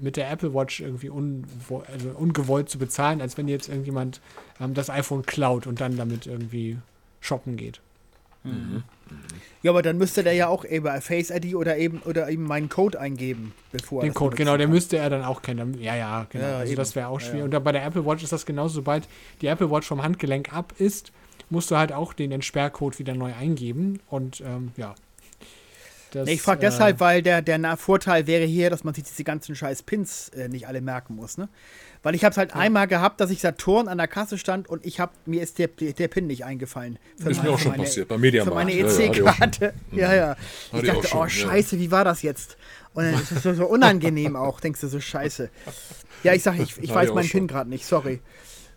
[0.00, 4.20] mit der Apple Watch irgendwie unwo also ungewollt zu bezahlen, als wenn jetzt irgendjemand
[4.60, 6.78] ähm, das iPhone klaut und dann damit irgendwie
[7.20, 7.80] shoppen geht.
[9.62, 12.68] Ja, aber dann müsste der ja auch eben Face ID oder eben oder eben meinen
[12.68, 14.70] Code eingeben, bevor er Den Code, genau, den kann.
[14.74, 15.80] müsste er dann auch kennen.
[15.80, 16.44] Ja, ja, genau.
[16.44, 16.76] Ja, also eben.
[16.76, 17.38] das wäre auch Ja, schwierig.
[17.40, 17.44] ja.
[17.46, 19.08] Und da bei der Apple Watch ist das genauso, sobald
[19.40, 21.10] die Apple Watch vom Handgelenk ab ist,
[21.50, 23.98] musst du halt auch den Entsperrcode wieder neu eingeben.
[24.08, 24.94] Und ähm, ja.
[26.20, 29.04] Das, ich frage äh, deshalb, weil der, der Na- Vorteil wäre hier, dass man sich
[29.04, 31.48] diese ganzen scheiß Pins äh, nicht alle merken muss, ne?
[32.02, 34.86] Weil ich habe es halt einmal gehabt, dass ich Saturn an der Kasse stand und
[34.86, 36.98] ich hab, mir ist der, der Pin nicht eingefallen.
[37.20, 38.54] Für Ist mir meine- auch schon für meine- passiert, bei Für Mediamarkt.
[38.54, 38.98] meine Ja, ja.
[39.10, 39.74] EC-Karte.
[39.92, 40.36] Ja, ja.
[40.68, 41.28] Ich Hatte ich dachte, schon, oh ja.
[41.30, 42.56] scheiße, wie war das jetzt?
[42.94, 45.50] Und dann ist es so, unangenehm auch, denkst du so, scheiße.
[46.22, 48.20] Ja, ich sag, ich, ich weiß meinen Pin gerade nicht, sorry.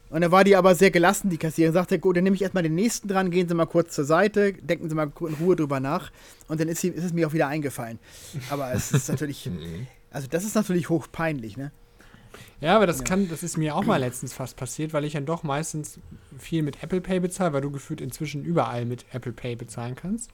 [0.10, 1.74] Und dann war die aber sehr gelassen, die Kassiererin.
[1.74, 4.54] Sagte, gut, dann nehme ich erstmal den nächsten dran, gehen Sie mal kurz zur Seite,
[4.54, 6.12] denken Sie mal in Ruhe drüber nach.
[6.48, 8.00] Und dann ist, sie, ist es mir auch wieder eingefallen.
[8.50, 9.50] Aber es ist natürlich,
[10.12, 11.72] also das ist natürlich hochpeinlich, ne?
[12.62, 15.26] Ja, aber das kann, das ist mir auch mal letztens fast passiert, weil ich dann
[15.26, 16.00] doch meistens
[16.38, 20.30] viel mit Apple Pay bezahle, weil du gefühlt inzwischen überall mit Apple Pay bezahlen kannst.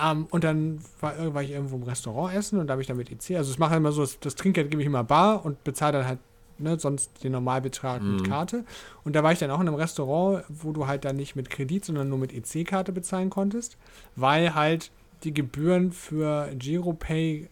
[0.00, 2.98] Ähm, und dann war, war ich irgendwo im Restaurant essen und da habe ich dann
[2.98, 5.64] mit EC, also ich mache immer so, das, das Trinkgeld gebe ich immer bar und
[5.64, 6.18] bezahle dann halt
[6.58, 8.64] ne, sonst den Normalbetrag mit Karte.
[9.04, 11.50] Und da war ich dann auch in einem Restaurant, wo du halt dann nicht mit
[11.50, 13.76] Kredit, sondern nur mit EC-Karte bezahlen konntest,
[14.14, 14.90] weil halt
[15.24, 17.48] die Gebühren für GiroPay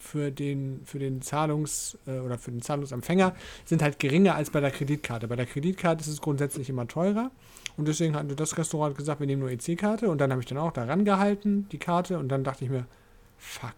[0.00, 3.34] für den, für den Zahlungs- äh, oder für den Zahlungsempfänger
[3.66, 5.28] sind halt geringer als bei der Kreditkarte.
[5.28, 7.30] Bei der Kreditkarte ist es grundsätzlich immer teurer.
[7.76, 10.08] Und deswegen hat das Restaurant gesagt, wir nehmen nur EC-Karte.
[10.08, 12.18] Und dann habe ich dann auch daran gehalten, die Karte.
[12.18, 12.86] Und dann dachte ich mir,
[13.38, 13.74] fuck,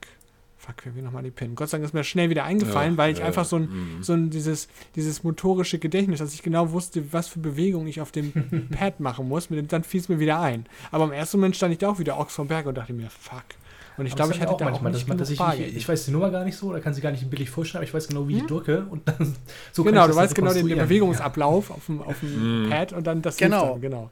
[0.65, 1.55] fuck, wer will nochmal die PIN?
[1.55, 3.63] Gott sei Dank ist mir schnell wieder eingefallen, Ja, weil ich ja, einfach so ein,
[3.63, 4.03] mhm.
[4.03, 8.13] so ein dieses, dieses motorische Gedächtnis, dass ich genau wusste, was für Bewegungen ich auf
[8.13, 8.33] dem
[8.71, 9.51] Pad machen muss.
[9.51, 10.67] Mit dem, dann fiel es mir wieder ein.
[10.91, 13.11] Aber im ersten Moment stand ich da auch wieder Ochs vom Berg und dachte mir,
[13.11, 13.45] fuck.
[13.99, 15.67] Und ich glaube, ich hat hatte auch da manchmal, auch dass nicht genug dass ich,
[15.67, 17.81] nicht, ich weiß die Nummer gar nicht so, oder kann sie gar nicht billig vorstellen,
[17.81, 19.37] aber ich weiß genau, wie ich drücke und dann
[19.73, 20.79] so kann genau, ich du das weißt genau den, den.
[20.79, 22.71] Bewegungsablauf auf dem, auf dem Mhm.
[22.71, 23.73] Pad und dann das Genau.
[23.73, 24.11] Dann, genau.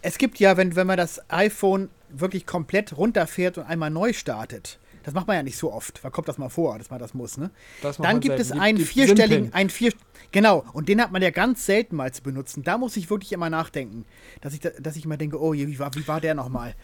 [0.00, 4.78] Es gibt ja, wenn, wenn man das iPhone wirklich komplett runterfährt und einmal neu startet,
[5.08, 6.00] das macht man ja nicht so oft.
[6.02, 7.50] Wann kommt das mal vor, dass man das muss, ne?
[7.80, 9.92] Das Dann gibt es einen vierstelligen, einen vier,
[10.32, 12.62] genau, und den hat man ja ganz selten mal zu benutzen.
[12.62, 14.04] Da muss ich wirklich immer nachdenken,
[14.42, 16.74] dass ich, da, dass ich immer denke, oh je, wie war, wie war der nochmal?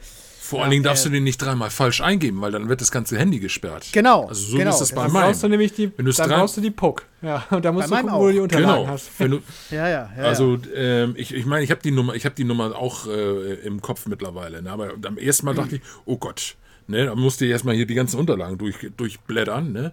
[0.41, 2.91] Vor allen Dingen darfst äh, du den nicht dreimal falsch eingeben, weil dann wird das
[2.91, 3.89] ganze Handy gesperrt.
[3.93, 4.71] Genau, Also so genau.
[4.75, 5.23] ist es bei Dann meinem.
[5.29, 7.07] brauchst du nämlich die, Wenn du's dann dran- brauchst du die Puck.
[7.23, 8.39] Ja, und da musst Bei du gucken, wo du die.
[8.41, 8.87] Unterlagen Genau.
[8.93, 9.11] hast.
[9.19, 9.39] Wenn du,
[9.71, 10.23] Ja, ja, ja.
[10.25, 13.55] also ähm, ich, ich meine, ich habe die Nummer, ich habe die Nummer auch äh,
[13.67, 14.63] im Kopf mittlerweile.
[14.63, 14.71] Ne?
[14.71, 16.57] Aber am ersten Mal dachte ich, oh Gott,
[16.87, 17.07] ne?
[17.07, 19.73] da musste ich erstmal hier die ganzen Unterlagen durch, durchblättern.
[19.73, 19.93] Ne?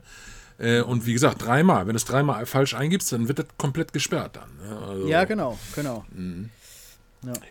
[0.58, 1.88] Äh, und wie gesagt, dreimal.
[1.88, 4.70] Wenn du es dreimal falsch eingibst, dann wird das komplett gesperrt dann.
[4.70, 4.88] Ne?
[4.88, 6.06] Also, ja, genau, genau.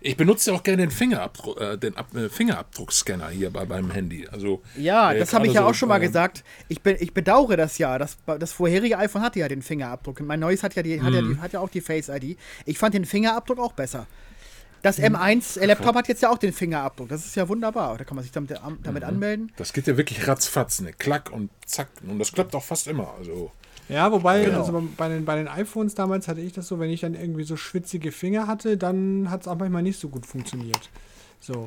[0.01, 3.93] Ich benutze ja auch gerne den, Fingerabdruck, äh, den Ab äh, Fingerabdruckscanner hier bei meinem
[3.93, 4.27] Handy.
[4.27, 6.43] Also, Ja, das habe ich ja gerade auch schon mal äh, gesagt.
[6.69, 7.97] Ich, be, ich bedauere das ja.
[7.97, 10.21] Das, das vorherige iPhone hatte ja den Fingerabdruck.
[10.21, 11.35] Mein neues hat ja, die, hat, ja Mhm.
[11.35, 12.37] die, hat ja auch die Face ID.
[12.67, 14.07] Ich fand den Fingerabdruck auch besser.
[14.83, 15.17] Das Mhm.
[15.17, 17.09] M1-Laptop hat jetzt ja auch den Fingerabdruck.
[17.09, 17.99] Das ist ja wunderbar.
[17.99, 18.51] Da kann man sich damit,
[18.83, 19.09] damit Mhm.
[19.09, 19.53] anmelden.
[19.57, 20.93] Das geht ja wirklich ratzfatz, ne?
[20.93, 21.89] Klack und zack.
[22.09, 23.15] Und das klappt auch fast immer.
[23.19, 23.51] Also,
[23.89, 24.61] Ja, wobei, Genau.
[24.61, 27.43] also bei den, bei den iPhones damals hatte ich das so, wenn ich dann irgendwie
[27.43, 30.91] so schwitzige Finger hatte, dann hat es auch manchmal nicht so gut funktioniert.
[31.41, 31.65] So.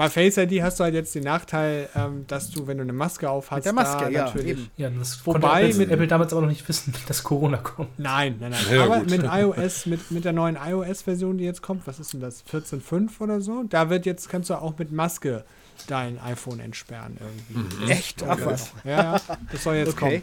[0.00, 2.94] Bei Face ID hast du halt jetzt den Nachteil, ähm, dass du, wenn du eine
[2.94, 4.52] Maske auf hast, der Maske, da ja, natürlich.
[4.52, 4.70] eben.
[4.78, 7.98] Ja, das Wobei Apple, mit- Apple damals aber noch nicht wissen, dass Corona kommt.
[7.98, 8.60] Nein, nein, nein.
[8.74, 9.10] Ja, Aber gut.
[9.10, 12.42] mit iOS, mit, mit der neuen iOS-Version, die jetzt kommt, was ist denn das?
[12.50, 13.64] 14.5 oder so?
[13.68, 15.44] Da wird jetzt, kannst du auch mit Maske
[15.86, 17.92] dein iPhone entsperren irgendwie.
[17.92, 18.22] Echt?
[18.26, 18.72] Ach was.
[18.84, 19.20] Ja, ja.
[19.52, 20.22] Das soll jetzt Okay.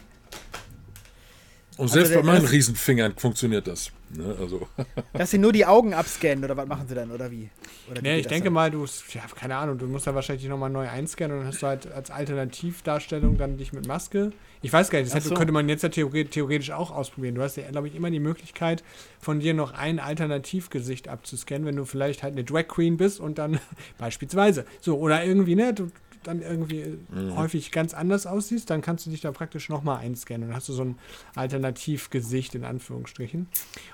[1.78, 3.90] Und selbst der- bei meinen das- Riesenfingern funktioniert das.
[4.10, 4.34] Ne?
[4.40, 4.66] Also,
[5.12, 7.10] Dass sie nur die Augen abscannen oder was machen sie dann?
[7.10, 7.50] Oder wie?
[7.90, 8.54] Oder wie Nee, ich denke dann?
[8.54, 11.62] mal, du, ja, keine Ahnung, du musst da wahrscheinlich nochmal neu einscannen und dann hast
[11.62, 14.32] du halt als Alternativdarstellung dann dich mit Maske.
[14.62, 15.34] Ich weiß gar nicht, das so.
[15.34, 17.34] könnte man jetzt ja theoretisch, theoretisch auch ausprobieren.
[17.36, 18.82] Du hast ja, glaube ich, immer die Möglichkeit,
[19.20, 23.38] von dir noch ein Alternativgesicht abzuscannen, wenn du vielleicht halt eine Drag Queen bist und
[23.38, 23.60] dann
[23.98, 24.64] beispielsweise.
[24.80, 25.90] So, oder irgendwie, ne, du
[26.28, 26.98] dann irgendwie
[27.34, 30.72] häufig ganz anders aussiehst, dann kannst du dich da praktisch nochmal einscannen und hast du
[30.72, 30.98] so ein
[31.34, 33.48] Alternativgesicht in Anführungsstrichen.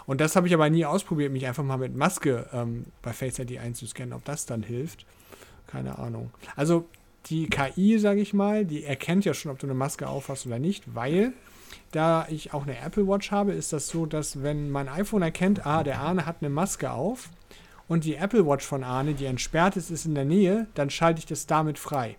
[0.07, 3.39] Und das habe ich aber nie ausprobiert, mich einfach mal mit Maske ähm, bei Face
[3.39, 5.07] ID einzuscannen, ob das dann hilft.
[5.66, 6.30] Keine Ahnung.
[6.57, 6.87] Also
[7.26, 10.59] die KI, sage ich mal, die erkennt ja schon, ob du eine Maske aufhast oder
[10.59, 11.32] nicht, weil
[11.93, 15.64] da ich auch eine Apple Watch habe, ist das so, dass wenn mein iPhone erkennt,
[15.64, 17.30] ah, der Arne hat eine Maske auf
[17.89, 21.20] und die Apple Watch von Arne, die entsperrt ist, ist in der Nähe, dann schalte
[21.20, 22.16] ich das damit frei.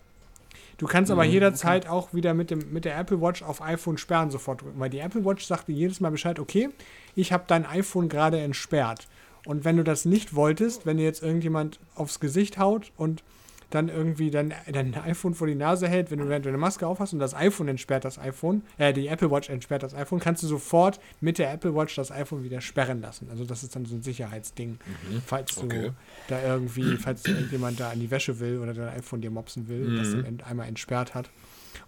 [0.78, 4.30] Du kannst aber jederzeit auch wieder mit, dem, mit der Apple Watch auf iPhone sperren
[4.30, 6.68] sofort drücken, weil die Apple Watch sagt dir jedes Mal Bescheid, okay,
[7.14, 9.08] ich habe dein iPhone gerade entsperrt.
[9.46, 13.22] Und wenn du das nicht wolltest, wenn dir jetzt irgendjemand aufs Gesicht haut und
[13.70, 16.86] dann irgendwie dein, dein iPhone vor die Nase hält, wenn du, wenn du eine Maske
[16.86, 20.42] aufhast und das iPhone entsperrt das iPhone, äh, die Apple Watch entsperrt das iPhone, kannst
[20.42, 23.28] du sofort mit der Apple Watch das iPhone wieder sperren lassen.
[23.30, 24.78] Also das ist dann so ein Sicherheitsding,
[25.26, 25.90] falls du Okay.
[26.28, 29.94] da irgendwie, falls irgendjemand da an die Wäsche will oder dein iPhone dir mopsen will,
[29.96, 31.28] das dann einmal entsperrt hat.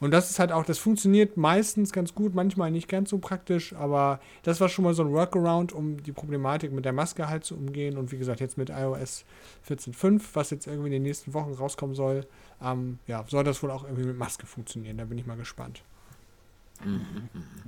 [0.00, 3.72] Und das ist halt auch, das funktioniert meistens ganz gut, manchmal nicht ganz so praktisch,
[3.74, 7.44] aber das war schon mal so ein Workaround, um die Problematik mit der Maske halt
[7.44, 7.96] zu umgehen.
[7.96, 9.24] Und wie gesagt, jetzt mit iOS
[9.68, 12.26] 14.5, was jetzt irgendwie in den nächsten Wochen rauskommen soll,
[12.62, 14.98] ähm, ja, soll das wohl auch irgendwie mit Maske funktionieren.
[14.98, 15.82] Da bin ich mal gespannt.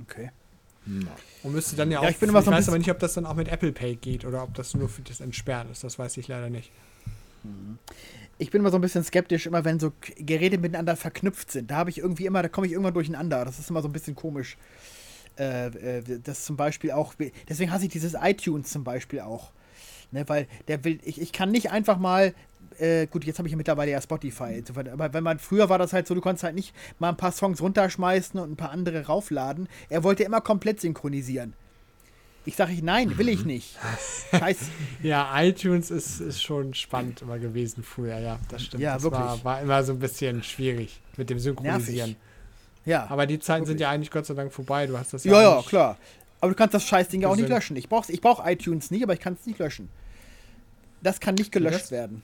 [0.03, 0.31] Okay.
[1.43, 2.99] Und müsste dann ja auch, Ja, ich bin immer so ein weiß aber nicht, ob
[2.99, 5.83] das dann auch mit Apple Pay geht oder ob das nur für das Entsperren ist.
[5.83, 6.71] Das weiß ich leider nicht.
[8.37, 11.69] Ich bin immer so ein bisschen skeptisch, immer wenn so Geräte miteinander verknüpft sind.
[11.69, 13.45] Da habe ich irgendwie immer, da komme ich irgendwann durcheinander.
[13.45, 14.57] Das ist immer so ein bisschen komisch.
[15.37, 17.13] Äh, äh, das zum Beispiel auch,
[17.47, 19.51] deswegen hasse ich dieses iTunes zum Beispiel auch.
[20.11, 22.33] Ne, weil der will, ich, ich kann nicht einfach mal,
[22.79, 24.61] äh, gut, jetzt habe ich ja mittlerweile ja Spotify,
[24.91, 27.31] aber wenn man, früher war das halt so, du konntest halt nicht mal ein paar
[27.31, 29.69] Songs runterschmeißen und ein paar andere raufladen.
[29.87, 31.53] Er wollte immer komplett synchronisieren.
[32.45, 33.77] Ich sage ich, nein, will ich nicht.
[34.31, 34.65] Scheiße.
[35.03, 38.81] Ja, iTunes ist, ist schon spannend immer gewesen früher, ja, das stimmt.
[38.81, 39.21] Ja, das wirklich.
[39.21, 42.09] War, war immer so ein bisschen schwierig mit dem Synchronisieren.
[42.09, 42.15] Nervig.
[42.85, 43.05] Ja.
[43.09, 43.81] Aber die Zeiten sind Wirklich.
[43.81, 44.87] ja eigentlich Gott sei Dank vorbei.
[44.87, 45.97] Du hast das Ja, ja, eigentlich- klar.
[46.39, 47.75] Aber du kannst das Scheißding ja auch nicht löschen.
[47.77, 49.89] Ich brauche ich brauch iTunes nicht, aber ich kann es nicht löschen.
[51.03, 51.91] Das kann nicht gelöscht das?
[51.91, 52.23] werden.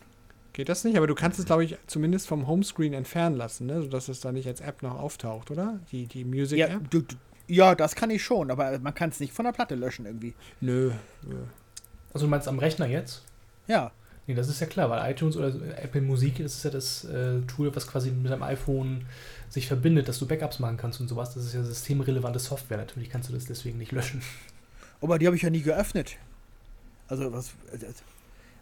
[0.54, 0.98] Geht das nicht?
[0.98, 3.82] Aber du kannst es, glaube ich, zumindest vom Homescreen entfernen lassen, ne?
[3.84, 5.80] sodass es da nicht als App noch auftaucht, oder?
[5.92, 6.90] Die, die Ja, Music-App?
[6.90, 7.16] du, du,
[7.48, 10.34] ja, das kann ich schon, aber man kann es nicht von der Platte löschen irgendwie.
[10.62, 10.92] Nö.
[11.24, 11.38] nö.
[12.14, 13.24] Also du meinst am Rechner jetzt?
[13.68, 13.92] Ja.
[14.28, 15.48] Nee, das ist ja klar, weil iTunes oder
[15.82, 19.06] Apple Musik, das ist ja das äh, Tool, was quasi mit deinem iPhone
[19.50, 21.34] sich verbindet, dass du Backups machen kannst und sowas.
[21.34, 22.78] Das ist ja systemrelevante Software.
[22.78, 24.22] Natürlich kannst du das deswegen nicht löschen.
[25.02, 26.18] Aber die habe ich ja nie geöffnet.
[27.08, 27.54] Also, was.
[27.72, 28.04] Das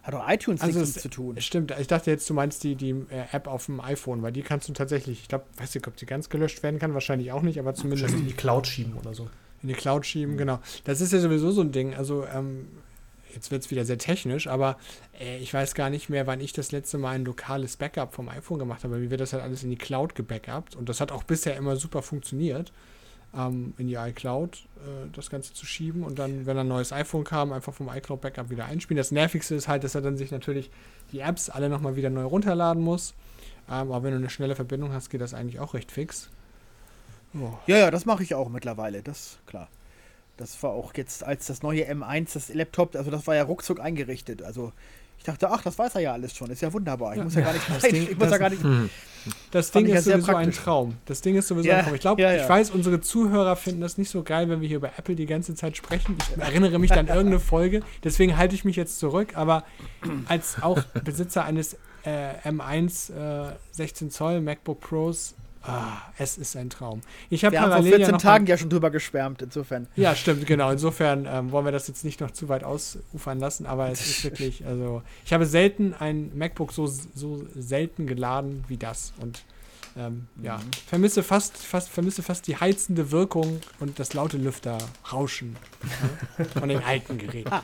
[0.06, 1.40] hat doch iTunes Also nichts zu tun.
[1.40, 4.42] Stimmt, ich dachte jetzt, du meinst die, die äh, App auf dem iPhone, weil die
[4.42, 7.42] kannst du tatsächlich, ich glaube, weiß nicht, ob die ganz gelöscht werden kann, wahrscheinlich auch
[7.42, 9.28] nicht, aber zumindest Wahrscheinlich in die Cloud schieben oder so.
[9.62, 10.60] in die Cloud schieben, genau.
[10.84, 11.94] Das ist ja sowieso so ein Ding.
[11.94, 12.68] Also, ähm,
[13.34, 14.78] jetzt wird es wieder sehr technisch, aber
[15.20, 18.28] äh, ich weiß gar nicht mehr, wann ich das letzte Mal ein lokales Backup vom
[18.28, 18.98] iPhone gemacht habe.
[18.98, 21.76] Mir wird das halt alles in die Cloud gebackupt und das hat auch bisher immer
[21.76, 22.72] super funktioniert,
[23.34, 27.24] ähm, in die iCloud äh, das Ganze zu schieben und dann, wenn ein neues iPhone
[27.24, 28.98] kam, einfach vom iCloud-Backup wieder einspielen.
[28.98, 30.70] Das Nervigste ist halt, dass er dann sich natürlich
[31.12, 33.14] die Apps alle nochmal wieder neu runterladen muss.
[33.68, 36.30] Ähm, aber wenn du eine schnelle Verbindung hast, geht das eigentlich auch recht fix.
[37.34, 37.52] Oh.
[37.66, 39.68] Ja, ja, das mache ich auch mittlerweile, das klar.
[40.36, 43.80] Das war auch jetzt als das neue M1, das Laptop, also das war ja ruckzuck
[43.80, 44.42] eingerichtet.
[44.42, 44.72] Also
[45.26, 47.12] dachte, ach, das weiß er ja alles schon, ist ja wunderbar.
[47.12, 47.24] Ich Ja.
[47.24, 48.62] muss ja gar nicht, Das rein, Ding- ich muss ja das- gar nicht.
[49.50, 50.52] Das Fand Ding ich ja ist sowieso ein.
[50.52, 50.94] Traum.
[51.06, 51.94] Das Ding ist sowieso Ja, ein Traum.
[51.96, 52.42] Ich glaube, ja, ja.
[52.44, 55.26] ich weiß, unsere Zuhörer finden das nicht so geil, wenn wir hier über Apple die
[55.26, 56.16] ganze Zeit sprechen.
[56.36, 59.36] Ich erinnere mich an irgendeine Folge, deswegen halte ich mich jetzt zurück.
[59.36, 59.64] Aber
[60.28, 65.34] als auch Besitzer eines äh, M1 äh, 16 Zoll MacBook Pros,
[65.66, 67.00] ah, es ist ein Traum.
[67.30, 69.86] Ich habe Wir haben vor parallel 14 ja Tagen ja schon drüber geschwärmt, insofern.
[69.96, 70.70] ja, stimmt, genau.
[70.70, 74.24] Insofern ähm, wollen wir das jetzt nicht noch zu weit ausufern lassen, aber es ist
[74.24, 79.44] wirklich, also ich habe selten ein MacBook so, so selten geladen wie das und
[79.96, 85.56] ähm, ja, vermisse fast, fast, vermisse fast die heizende Wirkung und das laute Lüfterrauschen
[86.38, 87.50] ja, von den alten Geräten.
[87.50, 87.62] Ah,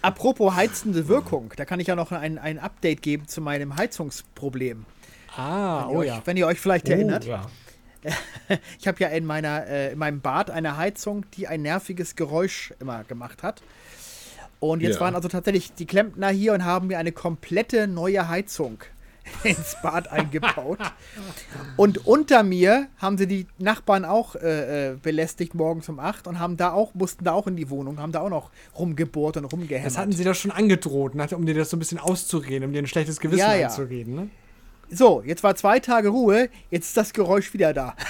[0.00, 4.86] apropos heizende Wirkung, da kann ich ja noch ein, ein Update geben zu meinem Heizungsproblem.
[5.36, 6.22] Ah, Wenn ihr oh euch, ja.
[6.24, 7.24] Wenn ihr euch vielleicht erinnert.
[7.24, 7.46] ja.
[8.78, 12.74] Ich habe ja in, meiner, äh, in meinem Bad eine Heizung, die ein nerviges Geräusch
[12.78, 13.62] immer gemacht hat.
[14.60, 15.00] Und jetzt Ja.
[15.00, 18.78] waren also tatsächlich die Klempner hier und haben mir eine komplette neue Heizung
[19.42, 20.78] ins Bad eingebaut.
[21.78, 26.38] Und unter mir haben sie die Nachbarn auch äh, äh, belästigt morgens um 8 und
[26.38, 29.46] haben da auch, mussten da auch in die Wohnung, haben da auch noch rumgebohrt und
[29.46, 29.86] rumgehämmert.
[29.86, 32.80] Das hatten sie doch schon angedroht, um dir das so ein bisschen auszureden, um dir
[32.80, 33.68] ein schlechtes Gewissen Ja, ja.
[33.68, 34.28] einzureden, ne?
[34.90, 37.94] So, jetzt war zwei Tage Ruhe, jetzt ist das Geräusch wieder da.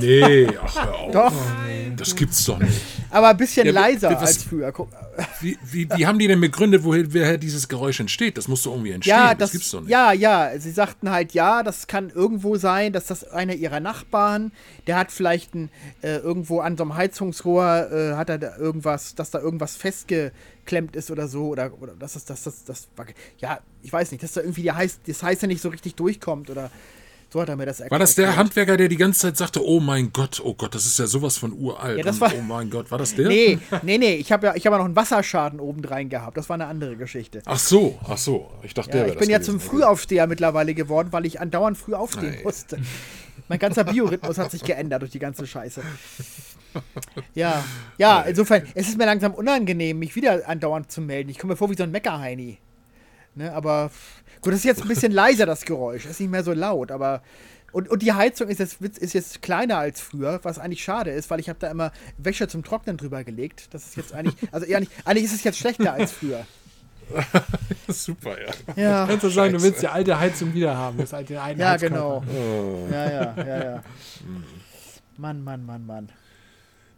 [0.00, 1.12] Nee, ach, hör auf.
[1.12, 1.32] Doch,
[1.96, 2.80] Das gibt's doch nicht.
[3.10, 4.72] aber ein bisschen Ja, wie- leiser was- als früher.
[4.72, 4.88] Guck,
[5.40, 8.38] Wie, wie, wie haben die denn begründet, woher, woher dieses Geräusch entsteht?
[8.38, 9.14] Das muss doch irgendwie entstehen.
[9.16, 9.90] Ja, das, das, gibt's doch nicht.
[9.90, 10.50] ja, ja.
[10.58, 14.52] Sie sagten halt, ja, das kann irgendwo sein, dass das einer ihrer Nachbarn,
[14.86, 15.70] der hat vielleicht ein,
[16.02, 19.76] äh, irgendwo an so einem Heizungsrohr, äh, hat er da irgendwas, dass da irgendwas
[20.66, 22.88] festgeklemmt ist oder so, oder, oder dass das, das, das, das,
[23.38, 26.50] ja, ich weiß nicht, dass da irgendwie die heiß, das Heiße nicht so richtig durchkommt
[26.50, 26.70] oder
[27.32, 27.90] so hat er mir das erklärt.
[27.92, 30.86] War das der Handwerker, der die ganze Zeit sagte, oh mein Gott, oh Gott, das
[30.86, 31.98] ist ja sowas von uralt.
[31.98, 33.26] Ja, das war- oh mein Gott, war das der?
[33.28, 36.36] Nee, nee, nee, ich habe ja, ich hab ja noch einen Wasserschaden obendrein gehabt.
[36.36, 37.42] Das war eine andere Geschichte.
[37.44, 38.50] Ach so, ach so.
[38.62, 39.58] Ich dachte, der Ja, wäre ich bin ja zum.
[39.60, 42.42] Frühaufsteher mittlerweile geworden, weil ich andauernd früh aufstehen Ei.
[42.44, 42.78] musste.
[43.48, 45.82] Mein ganzer Biorhythmus hat sich geändert durch die ganze Scheiße.
[47.34, 47.64] Ja,
[47.98, 51.30] ja, insofern, es ist mir langsam unangenehm, mich wieder andauernd zu melden.
[51.30, 52.58] Ich komme mir vor wie so ein Meckerheini.
[53.34, 53.90] Ne, aber
[54.40, 56.06] gut, das ist jetzt ein bisschen leiser, das Geräusch.
[56.06, 57.22] Ist nicht mehr so laut, aber.
[57.72, 61.28] Und, und die Heizung ist jetzt, ist jetzt kleiner als früher, was eigentlich schade ist,
[61.28, 63.74] weil ich habe da immer Wäsche zum Trocknen drüber gelegt.
[63.74, 66.46] Das ist jetzt eigentlich, also nicht, eigentlich ist es jetzt schlechter als früher.
[67.88, 68.52] Super, ja.
[68.76, 71.78] Ja, Kannst du sagen, du willst die alte Heizung wieder haben, das alte ja Heizkörper.
[71.78, 72.24] genau.
[72.90, 73.82] Ja, ja, ja, ja.
[75.18, 76.08] Mann, Mann, Mann, Mann.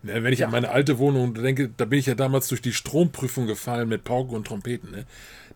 [0.01, 2.73] Ne, wenn ich an meine alte Wohnung denke, da bin ich ja damals durch die
[2.73, 4.93] Stromprüfung gefallen mit Pauken und Trompeten.
[4.93, 5.07] Ne?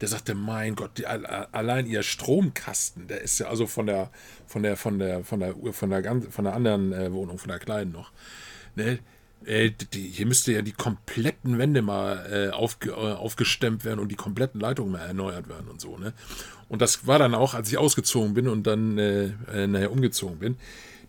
[0.01, 4.11] Der sagte, mein Gott, die, al- allein ihr Stromkasten, der ist ja also von der,
[4.49, 7.51] von der, von der, von der, von der, ganz- von der anderen äh, Wohnung, von
[7.51, 8.11] der kleinen noch.
[8.74, 8.99] Ne?
[9.45, 14.09] Äh, die, hier müsste ja die kompletten Wände mal äh, aufge, äh, aufgestemmt werden und
[14.09, 15.99] die kompletten Leitungen mal erneuert werden und so.
[15.99, 16.14] Ne?
[16.68, 20.40] Und das war dann auch, als ich ausgezogen bin und dann äh, äh, nachher umgezogen
[20.40, 20.57] bin.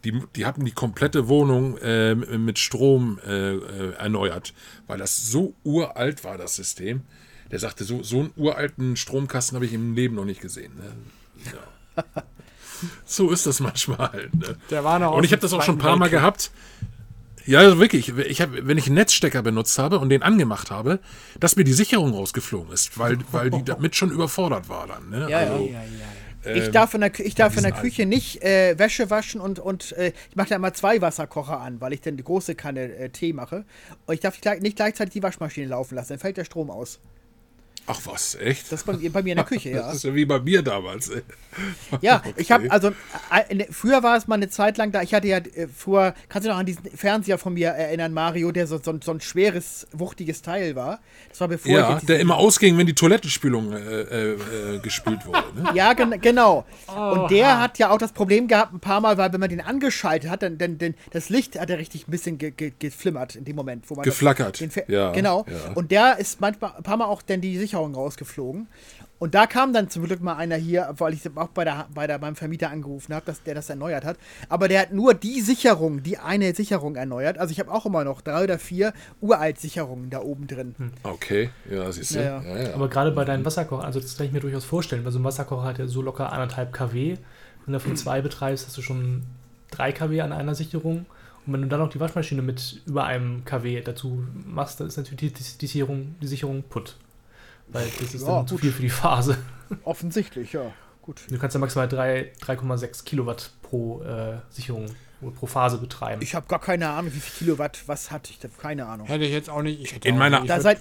[0.04, 4.54] Die, die hatten die komplette Wohnung äh, mit Strom äh, äh, erneuert,
[4.88, 7.02] weil das so uralt war, das System.
[7.52, 10.74] Der sagte, so, so einen uralten Stromkasten habe ich im Leben noch nicht gesehen.
[10.76, 11.54] Ne?
[11.54, 12.04] Ja.
[13.06, 14.30] so ist das manchmal.
[14.34, 14.58] Ne?
[14.70, 16.52] Der war noch Und ich habe das auch schon ein paar Mal gehabt.
[17.46, 18.10] Ja, also wirklich.
[18.10, 21.00] Ich hab, wenn ich einen Netzstecker benutzt habe und den angemacht habe,
[21.40, 25.10] dass mir die Sicherung rausgeflogen ist, weil, weil die damit schon überfordert war dann.
[25.10, 25.30] Ne?
[25.30, 25.40] Ja.
[25.40, 26.06] also, Ja, ja, ja.
[26.46, 29.94] Ich darf in der, ich darf in der Küche nicht äh, Wäsche waschen und, und
[29.94, 33.10] äh, ich mache da immer zwei Wasserkocher an, weil ich dann die große Kanne äh,
[33.10, 33.66] Tee mache.
[34.06, 37.00] Und ich darf nicht gleichzeitig die Waschmaschine laufen lassen, dann fällt der Strom aus.
[37.86, 38.72] Ach was, echt?
[38.72, 39.82] Das ist bei, mir- bei mir in der Küche, ja.
[39.88, 41.10] Das ist ja wie bei mir damals.
[41.10, 41.22] ey.
[42.02, 42.72] Ja, ich habe Okay.
[42.72, 45.02] also äh, in- früher war es mal eine Zeit lang da.
[45.02, 48.14] Ich hatte ja äh, früher, kannst du dich noch an diesen Fernseher von mir erinnern,
[48.14, 51.00] Mario, der so, so, ein- so ein schweres, wuchtiges Teil war.
[51.30, 54.32] Das war bevor Ja, der immer ausging, wenn die Toilettenspülung äh, äh,
[54.76, 55.44] äh, gespült wurde.
[55.56, 55.70] Ne?
[55.74, 56.66] Ja, gen genau.
[56.88, 59.62] Und der hat ja auch das Problem gehabt, ein paar Mal, weil wenn man den
[59.62, 63.36] angeschaltet hat, dann, dann, dann das Licht hat er richtig ein bisschen ge, ge, geflimmert
[63.36, 64.62] in dem Moment, wo man das- Geflackert.
[64.62, 65.46] den Fe- Ja, genau.
[65.50, 65.74] ja.
[65.74, 68.68] Und der ist manchmal ein paar Mal auch dann die Sicherung rausgeflogen.
[69.18, 72.08] Und da kam dann zum Glück mal einer hier, weil ich auch bei der, bei
[72.08, 74.18] der beim Vermieter angerufen habe, dass der das erneuert hat.
[74.50, 77.38] Aber der hat nur die Sicherung, die eine Sicherung erneuert.
[77.38, 80.76] Also ich habe auch immer noch drei oder vier Uralt-Sicherungen da oben drin.
[81.04, 82.20] Okay, ja, siehst du.
[82.20, 82.64] Ja, Ja, ja.
[82.64, 82.74] ja.
[82.76, 85.24] Aber gerade bei deinen Wasserkochern, also das kann ich mir durchaus vorstellen, weil so ein
[85.24, 87.18] Wasserkocher hat ja so locker anderthalb kW.
[87.66, 89.24] Wenn du davon zwei betreibst, hast du schon
[89.72, 91.06] 3 kW an einer Sicherung.
[91.46, 94.98] Und wenn du dann noch die Waschmaschine mit über einem kW dazu machst, dann ist
[94.98, 96.98] natürlich die, die, die, Sicherung, die Sicherung putt.
[97.74, 99.38] Weil das ist Ja, dann zu viel für die Phase.
[99.84, 100.72] Offensichtlich, ja.
[101.02, 101.22] Gut.
[101.30, 104.86] Du kannst ja maximal drei- 3,6 Kilowatt pro äh, Sicherung
[105.22, 106.22] oder pro Phase betreiben.
[106.22, 108.48] Ich habe gar keine Ahnung, wie viel Kilowatt, was hatte ich da?
[108.62, 109.08] Keine Ahnung.
[109.08, 109.82] Hätte ich jetzt auch nicht.
[109.82, 110.80] Ich hätte In meiner- nicht, Da seid,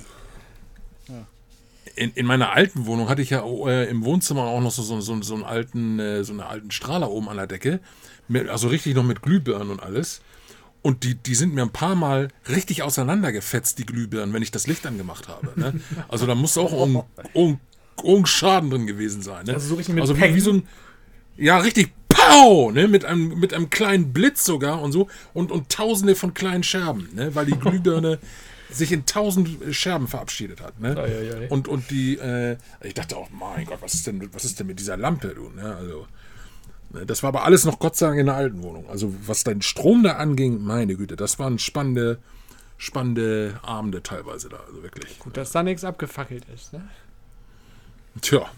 [1.97, 5.01] In, in meiner alten Wohnung hatte ich ja äh, im Wohnzimmer auch noch so, so,
[5.01, 7.81] so, so, einen alten, äh, so einen alten Strahler oben an der Decke.
[8.29, 10.23] Mit, also richtig noch mit Glühbirnen und alles.
[10.83, 14.67] Und die, die sind mir ein paar Mal richtig auseinandergefetzt, die Glühbirnen, wenn ich das
[14.67, 15.53] Licht angemacht habe.
[15.55, 15.81] Ne?
[16.09, 17.05] Also da muss auch irgendein
[17.35, 17.61] irgendein-
[17.99, 19.47] irgendein Schaden drin gewesen sein.
[19.47, 19.55] Ne?
[19.55, 20.67] Also so richtig mit also wie, wie so ein.
[21.37, 22.73] Ja, richtig Pow!
[22.73, 22.89] Ne?
[22.89, 25.09] Mit, einem, mit einem kleinen Blitz sogar und so.
[25.35, 27.35] Und, und tausende von kleinen Scherben, ne?
[27.35, 28.19] weil die Glühbirne
[28.71, 30.81] sich in tausend Scherben verabschiedet hat.
[30.81, 30.97] Ne?
[30.97, 31.49] Ei, ei, ei.
[31.49, 34.67] Und, und die, äh, ich dachte auch, mein Gott, was ist denn, was ist denn
[34.67, 35.49] mit dieser Lampe, du?
[35.51, 35.77] Ne?
[35.77, 36.07] Also,
[37.07, 38.89] das war aber alles noch Gott sei Dank in der alten Wohnung.
[38.89, 42.19] Also, was den Strom da anging, meine Güte, das waren spannende,
[42.77, 45.19] spannende Abende teilweise da, also wirklich.
[45.19, 46.73] Gut, dass da nichts abgefackelt ist.
[46.73, 46.83] Ne?
[48.21, 48.51] Tja,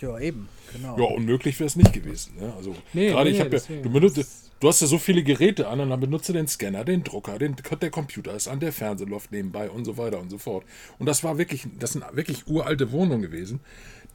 [0.00, 0.98] ja, eben, genau.
[0.98, 2.36] ja, unmöglich wäre es nicht gewesen.
[2.38, 2.52] Ne?
[2.56, 5.68] Also, Nee, gerade nee, ich habe ja, du, benutzt, du hast ja so viele Geräte
[5.68, 9.08] an und dann benutze den Scanner, den Drucker, den, der Computer ist an, der Fernseher
[9.08, 10.64] läuft nebenbei und so weiter und so fort.
[10.98, 13.60] Und das war wirklich, das sind wirklich uralte Wohnungen gewesen.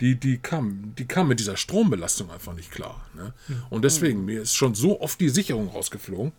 [0.02, 3.06] Die, die kam, die kam mit dieser Strombelastung einfach nicht klar.
[3.14, 3.34] Ne?
[3.70, 6.34] Und deswegen, mir ist schon so oft die Sicherung rausgeflogen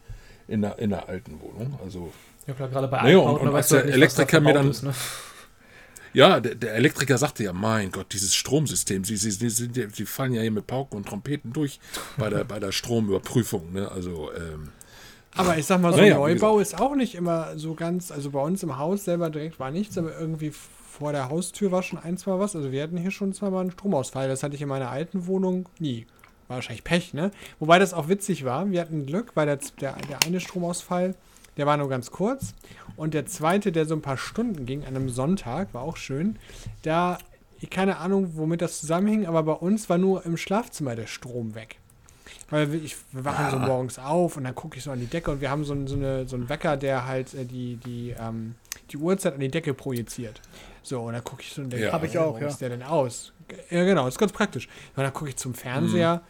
[0.48, 1.78] in der, in der alten Wohnung.
[1.82, 2.12] Also,
[2.46, 4.70] Ja klar, gerade bei Naja, Altbauten, und- und als der halt nicht, Elektriker mir dann-
[4.70, 4.92] ist, ne?
[6.12, 10.32] ja, der, der Elektriker sagte ja, mein Gott, dieses Stromsystem, sie, sie, sie, sie, fallen
[10.32, 11.80] ja hier mit Pauken und Trompeten durch
[12.16, 13.72] bei der, bei der Stromüberprüfung.
[13.72, 13.90] Ne?
[13.90, 14.68] Also, ähm,
[15.34, 18.10] Aber ich sag mal, so Naja, Neubau ist auch nicht immer so ganz.
[18.10, 20.52] Also bei uns im Haus selber direkt war nichts, aber irgendwie
[20.98, 22.56] vor der Haustür war schon ein, zwei was.
[22.56, 24.28] Also wir hatten hier schon zweimal einen Stromausfall.
[24.28, 26.06] Das hatte ich in meiner alten Wohnung nie.
[26.48, 27.30] War wahrscheinlich Pech, ne?
[27.58, 28.70] Wobei das auch witzig war.
[28.70, 31.14] Wir hatten Glück, weil der, der, der eine Stromausfall,
[31.56, 32.54] der war nur ganz kurz.
[32.96, 36.36] Und der zweite, der so ein paar Stunden ging, an einem Sonntag, war auch schön.
[36.82, 37.18] Da,
[37.60, 41.54] ich keine Ahnung, womit das zusammenhing, aber bei uns war nur im Schlafzimmer der Strom
[41.54, 41.78] weg.
[42.48, 45.06] Weil wir- ich, wir wachen so morgens auf und dann gucke ich so an die
[45.06, 47.76] Decke und wir haben so, einen- so, eine, so einen Wecker, der halt äh, die,
[47.84, 48.54] die, ähm,
[48.92, 50.40] die Uhrzeit an die Decke projiziert.
[50.86, 51.92] So, und dann gucke ich so und denke, Ja.
[51.92, 52.46] Hab ich auch, warum ja.
[52.46, 53.32] ist der denn aus?
[53.70, 54.68] Ja, genau, ist ganz praktisch.
[54.94, 56.22] Und dann gucke ich zum Fernseher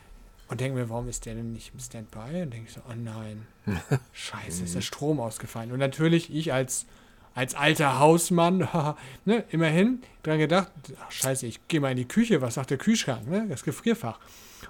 [0.49, 2.41] und denke mir, warum ist der denn nicht im Standby?
[2.41, 3.47] Und denke ich so, oh nein,
[4.15, 5.73] scheiße, ist der Strom ausgefallen.
[5.73, 6.87] Und natürlich, ich als,
[7.35, 8.67] als alter Hausmann,
[9.27, 10.73] ne, immerhin dran gedacht,
[11.05, 14.19] ach, scheiße, ich gehe mal in die Küche, was sagt der Kühlschrank, ne, das Gefrierfach.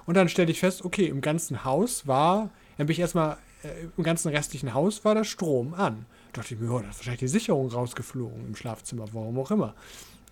[0.04, 3.68] Und dann stellte ich fest, okay, im ganzen Haus war, dann bin ich erstmal, äh,
[3.96, 6.06] im ganzen restlichen Haus war der Strom an.
[6.36, 9.50] Da dachte ich mir, oh, da ist wahrscheinlich die Sicherung rausgeflogen im Schlafzimmer, warum auch
[9.50, 9.74] immer.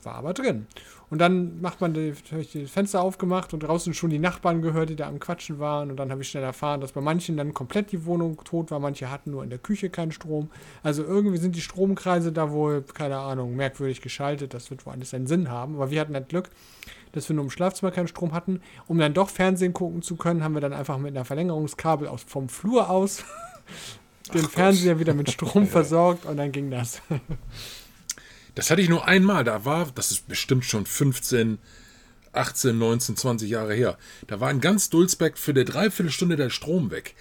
[0.03, 0.67] War aber drin.
[1.09, 4.91] Und dann macht man die, ich die Fenster aufgemacht und draußen schon die Nachbarn gehört,
[4.91, 5.91] die da am Quatschen waren.
[5.91, 8.81] Und dann habe ich schnell erfahren, dass bei manchen dann komplett die Wohnung tot war.
[8.81, 10.51] Manche hatten nur in der Küche keinen Strom.
[10.83, 14.53] Also irgendwie sind die Stromkreise da wohl, keine Ahnung, merkwürdig geschaltet.
[14.53, 15.77] Das wird wohl alles seinen Sinn haben.
[15.77, 16.51] Aber wir hatten das Glück,
[17.13, 18.61] dass wir nur im Schlafzimmer keinen Strom hatten.
[18.87, 22.25] Um dann doch Fernsehen gucken zu können, haben wir dann einfach mit einer Verlängerungskabel aus,
[22.25, 23.25] vom Flur aus
[24.33, 27.01] den Fernseher wieder mit Strom versorgt und dann ging das.
[28.55, 29.45] das hatte ich nur einmal.
[29.45, 31.59] Da war, das ist bestimmt schon 15,
[32.33, 33.99] 18, 19, 20 Jahre her.
[34.27, 37.15] Da war in ganz Dulsbeck für eine Dreiviertelstunde der Strom weg.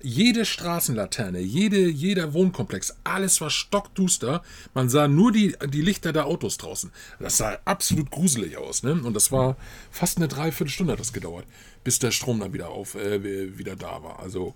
[0.00, 4.44] Jede Straßenlaterne, jede, jeder Wohnkomplex, alles war stockduster.
[4.72, 6.92] Man sah nur die, die Lichter der Autos draußen.
[7.18, 8.84] Das sah absolut gruselig aus.
[8.84, 8.92] Ne?
[8.92, 9.56] Und das war
[9.90, 11.46] fast eine Dreiviertelstunde hat das gedauert,
[11.82, 14.20] bis der Strom dann wieder auf äh, wieder da war.
[14.20, 14.54] Also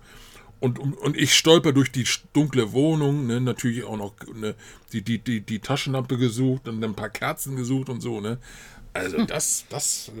[0.63, 4.55] und, und, und ich stolper durch die dunkle Wohnung, ne, natürlich auch noch ne,
[4.93, 8.37] die, die, die, die Taschenlampe gesucht und ein paar Kerzen gesucht und so, ne?
[8.93, 10.11] Also das, das,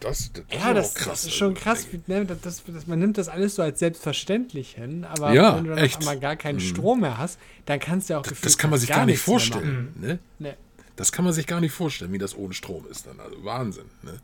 [0.00, 1.22] das, das Ja, das, krass.
[1.22, 1.86] das ist schon also, krass.
[1.92, 5.70] wie- Ne, das, man nimmt das alles so als selbstverständlich hin, aber Ja, wenn du
[5.70, 6.20] dann echt.
[6.20, 8.88] gar keinen Strom mehr hast, dann kannst du ja auch Das, das kann man sich
[8.88, 9.92] fast gar nicht vorstellen.
[10.00, 10.18] Ne?
[10.38, 10.54] Nee.
[10.96, 13.20] Das kann man sich gar nicht vorstellen, wie das ohne Strom ist dann.
[13.20, 13.86] Also Wahnsinn.
[14.02, 14.20] Ne?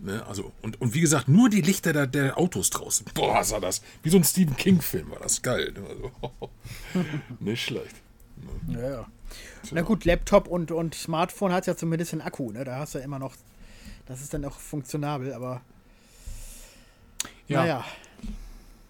[0.00, 0.24] Ne?
[0.26, 3.06] Also, und, und wie gesagt, nur die Lichter der, der Autos draußen.
[3.14, 3.82] Boah, sah das.
[4.02, 5.72] Wie so ein Stephen King-Film war das geil.
[5.72, 5.82] Ne?
[5.88, 6.50] Also,
[7.40, 7.96] nicht schlecht.
[8.68, 9.06] Ja, ja.
[9.72, 12.64] Na gut, Laptop und, und Smartphone hat ja zumindest einen Akku, ne?
[12.64, 13.34] Da hast du ja immer noch.
[14.06, 15.60] Das ist dann auch funktionabel, aber.
[17.48, 17.84] Ja, Naja.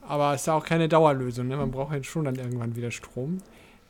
[0.02, 1.48] aber es ist ja auch keine Dauerlösung.
[1.48, 1.56] Ne?
[1.56, 3.38] Man braucht jetzt schon dann irgendwann wieder Strom.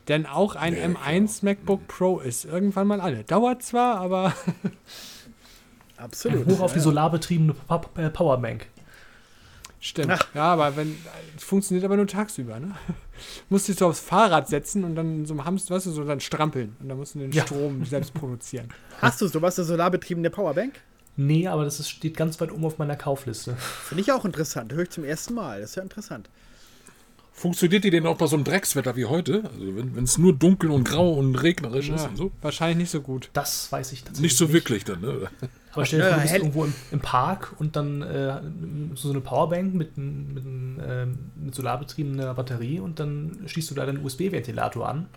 [0.07, 3.23] Denn auch ein Ja, M1 MacBook Pro ist irgendwann mal alle.
[3.25, 4.33] Dauert zwar, aber
[5.99, 6.45] Absolut.
[6.47, 6.83] Hoch auf die ja.
[6.83, 8.67] solarbetriebene Pa- äh, Powerbank.
[9.79, 10.11] stimmt.
[10.11, 10.27] Ach.
[10.33, 10.95] Ja, aber wenn
[11.37, 12.71] es funktioniert aber nur tagsüber, ne?
[13.49, 16.75] Musst dich so aufs Fahrrad setzen und dann so Hamster, weißt du, so dann strampeln
[16.79, 17.43] und dann musst du den Ja.
[17.45, 18.69] Strom selbst produzieren.
[19.01, 20.73] Hast du sowas, eine solarbetriebene Powerbank?
[21.17, 23.55] Nee, aber das ist, steht ganz weit oben auf meiner Kaufliste.
[23.57, 24.71] Finde ich auch interessant.
[24.71, 25.59] Höre ich zum ersten Mal.
[25.59, 26.29] Das ist ja interessant.
[27.33, 29.43] Funktioniert die denn auch bei so einem Dreckswetter wie heute?
[29.53, 32.31] Also wenn es nur dunkel und grau und regnerisch ist Ja, und so?
[32.41, 33.29] wahrscheinlich nicht so gut.
[33.33, 35.29] Das weiß ich tatsächlich Nicht so wirklich dann, ne?
[35.73, 38.41] Aber stell dir vor, du bist irgendwo im, im Park und dann äh,
[38.95, 44.03] so eine Powerbank mit, mit, ähm, mit solarbetriebener Batterie und dann schließt du da den
[44.03, 45.07] USB-Ventilator an.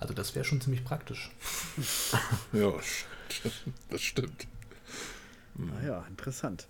[0.00, 1.30] Also das wäre schon ziemlich praktisch.
[2.52, 2.72] Ja,
[3.90, 4.46] das stimmt.
[5.54, 6.66] Naja, interessant.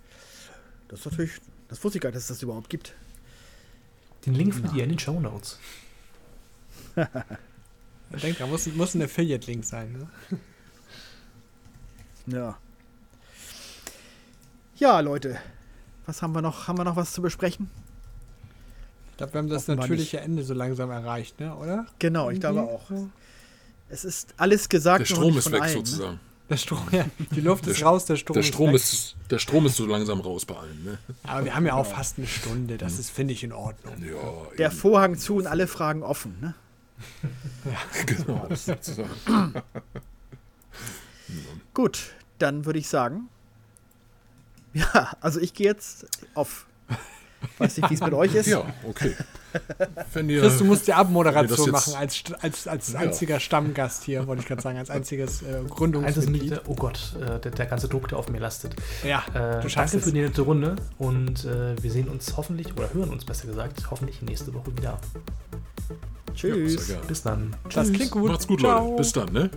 [0.89, 1.33] Das ist natürlich.
[1.69, 2.95] Das wusste ich gar nicht, dass es das überhaupt gibt.
[4.25, 5.59] Den Link findet ihr in den Show Notes.
[8.15, 9.93] Ich denke, da muss, muss ein Affiliate-Link sein.
[9.93, 10.39] Ne?
[12.27, 12.59] Ja.
[14.77, 15.39] Ja, Leute.
[16.07, 16.69] Was haben wir noch?
[16.69, 17.71] Haben wir noch was zu besprechen?
[19.13, 21.55] Ich glaube, wir haben das Offenbar natürliche Ende so langsam erreicht, ne?
[21.55, 21.87] oder?
[22.01, 22.75] Genau, ich glaube Irgendwie?
[23.05, 23.09] auch.
[23.89, 25.01] Es ist alles gesagt.
[25.01, 25.79] Der Strom nicht ist von weg allen, ne?
[25.87, 26.21] sozusagen.
[26.51, 28.75] Der Strom, ja, die Luft ist St- raus, der Strom, Der Strom weg.
[28.77, 30.85] ist, der Strom ist so langsam raus bei allen.
[30.85, 30.99] Ne?
[31.23, 33.95] Aber wir haben ja auch fast eine Stunde, das ist, finde ich, in Ordnung.
[34.05, 34.77] Ja, Der eben.
[34.77, 36.37] Vorhang zu und alle Fragen offen.
[36.43, 36.55] Ne?
[38.07, 38.47] genau.
[38.55, 39.09] sozusagen.
[41.73, 43.29] Gut, dann würde ich sagen.
[44.75, 46.67] Ja, also ich gehe jetzt auf.
[47.59, 48.47] Weiß nicht, wie es mit euch ist.
[48.47, 49.15] Ja, okay.
[50.15, 53.01] Wenn ihr, Chris, du musst die Abmoderation machen als, als, als Ja.
[53.01, 56.51] einziger Stammgast hier, wollte ich gerade sagen, als einziges äh, Gründungsmitglied.
[56.51, 58.75] mit, oh Gott, äh, der, der ganze Druck, der auf mir lastet.
[59.05, 62.75] Ja, Äh, du schaffst danke für die nette Runde und äh, wir sehen uns hoffentlich,
[62.77, 64.99] oder hören uns besser gesagt, hoffentlich nächste Woche wieder.
[66.35, 66.89] Tschüss.
[66.89, 66.97] Ja.
[67.07, 67.55] Bis dann.
[67.73, 68.31] Das klingt gut.
[68.31, 68.85] Macht's gut, Ciao.
[68.87, 68.97] Leute.
[68.97, 69.51] Bis dann, ne?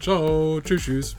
[0.00, 0.60] Ciao.
[0.62, 1.16] Tschüss, tschüss.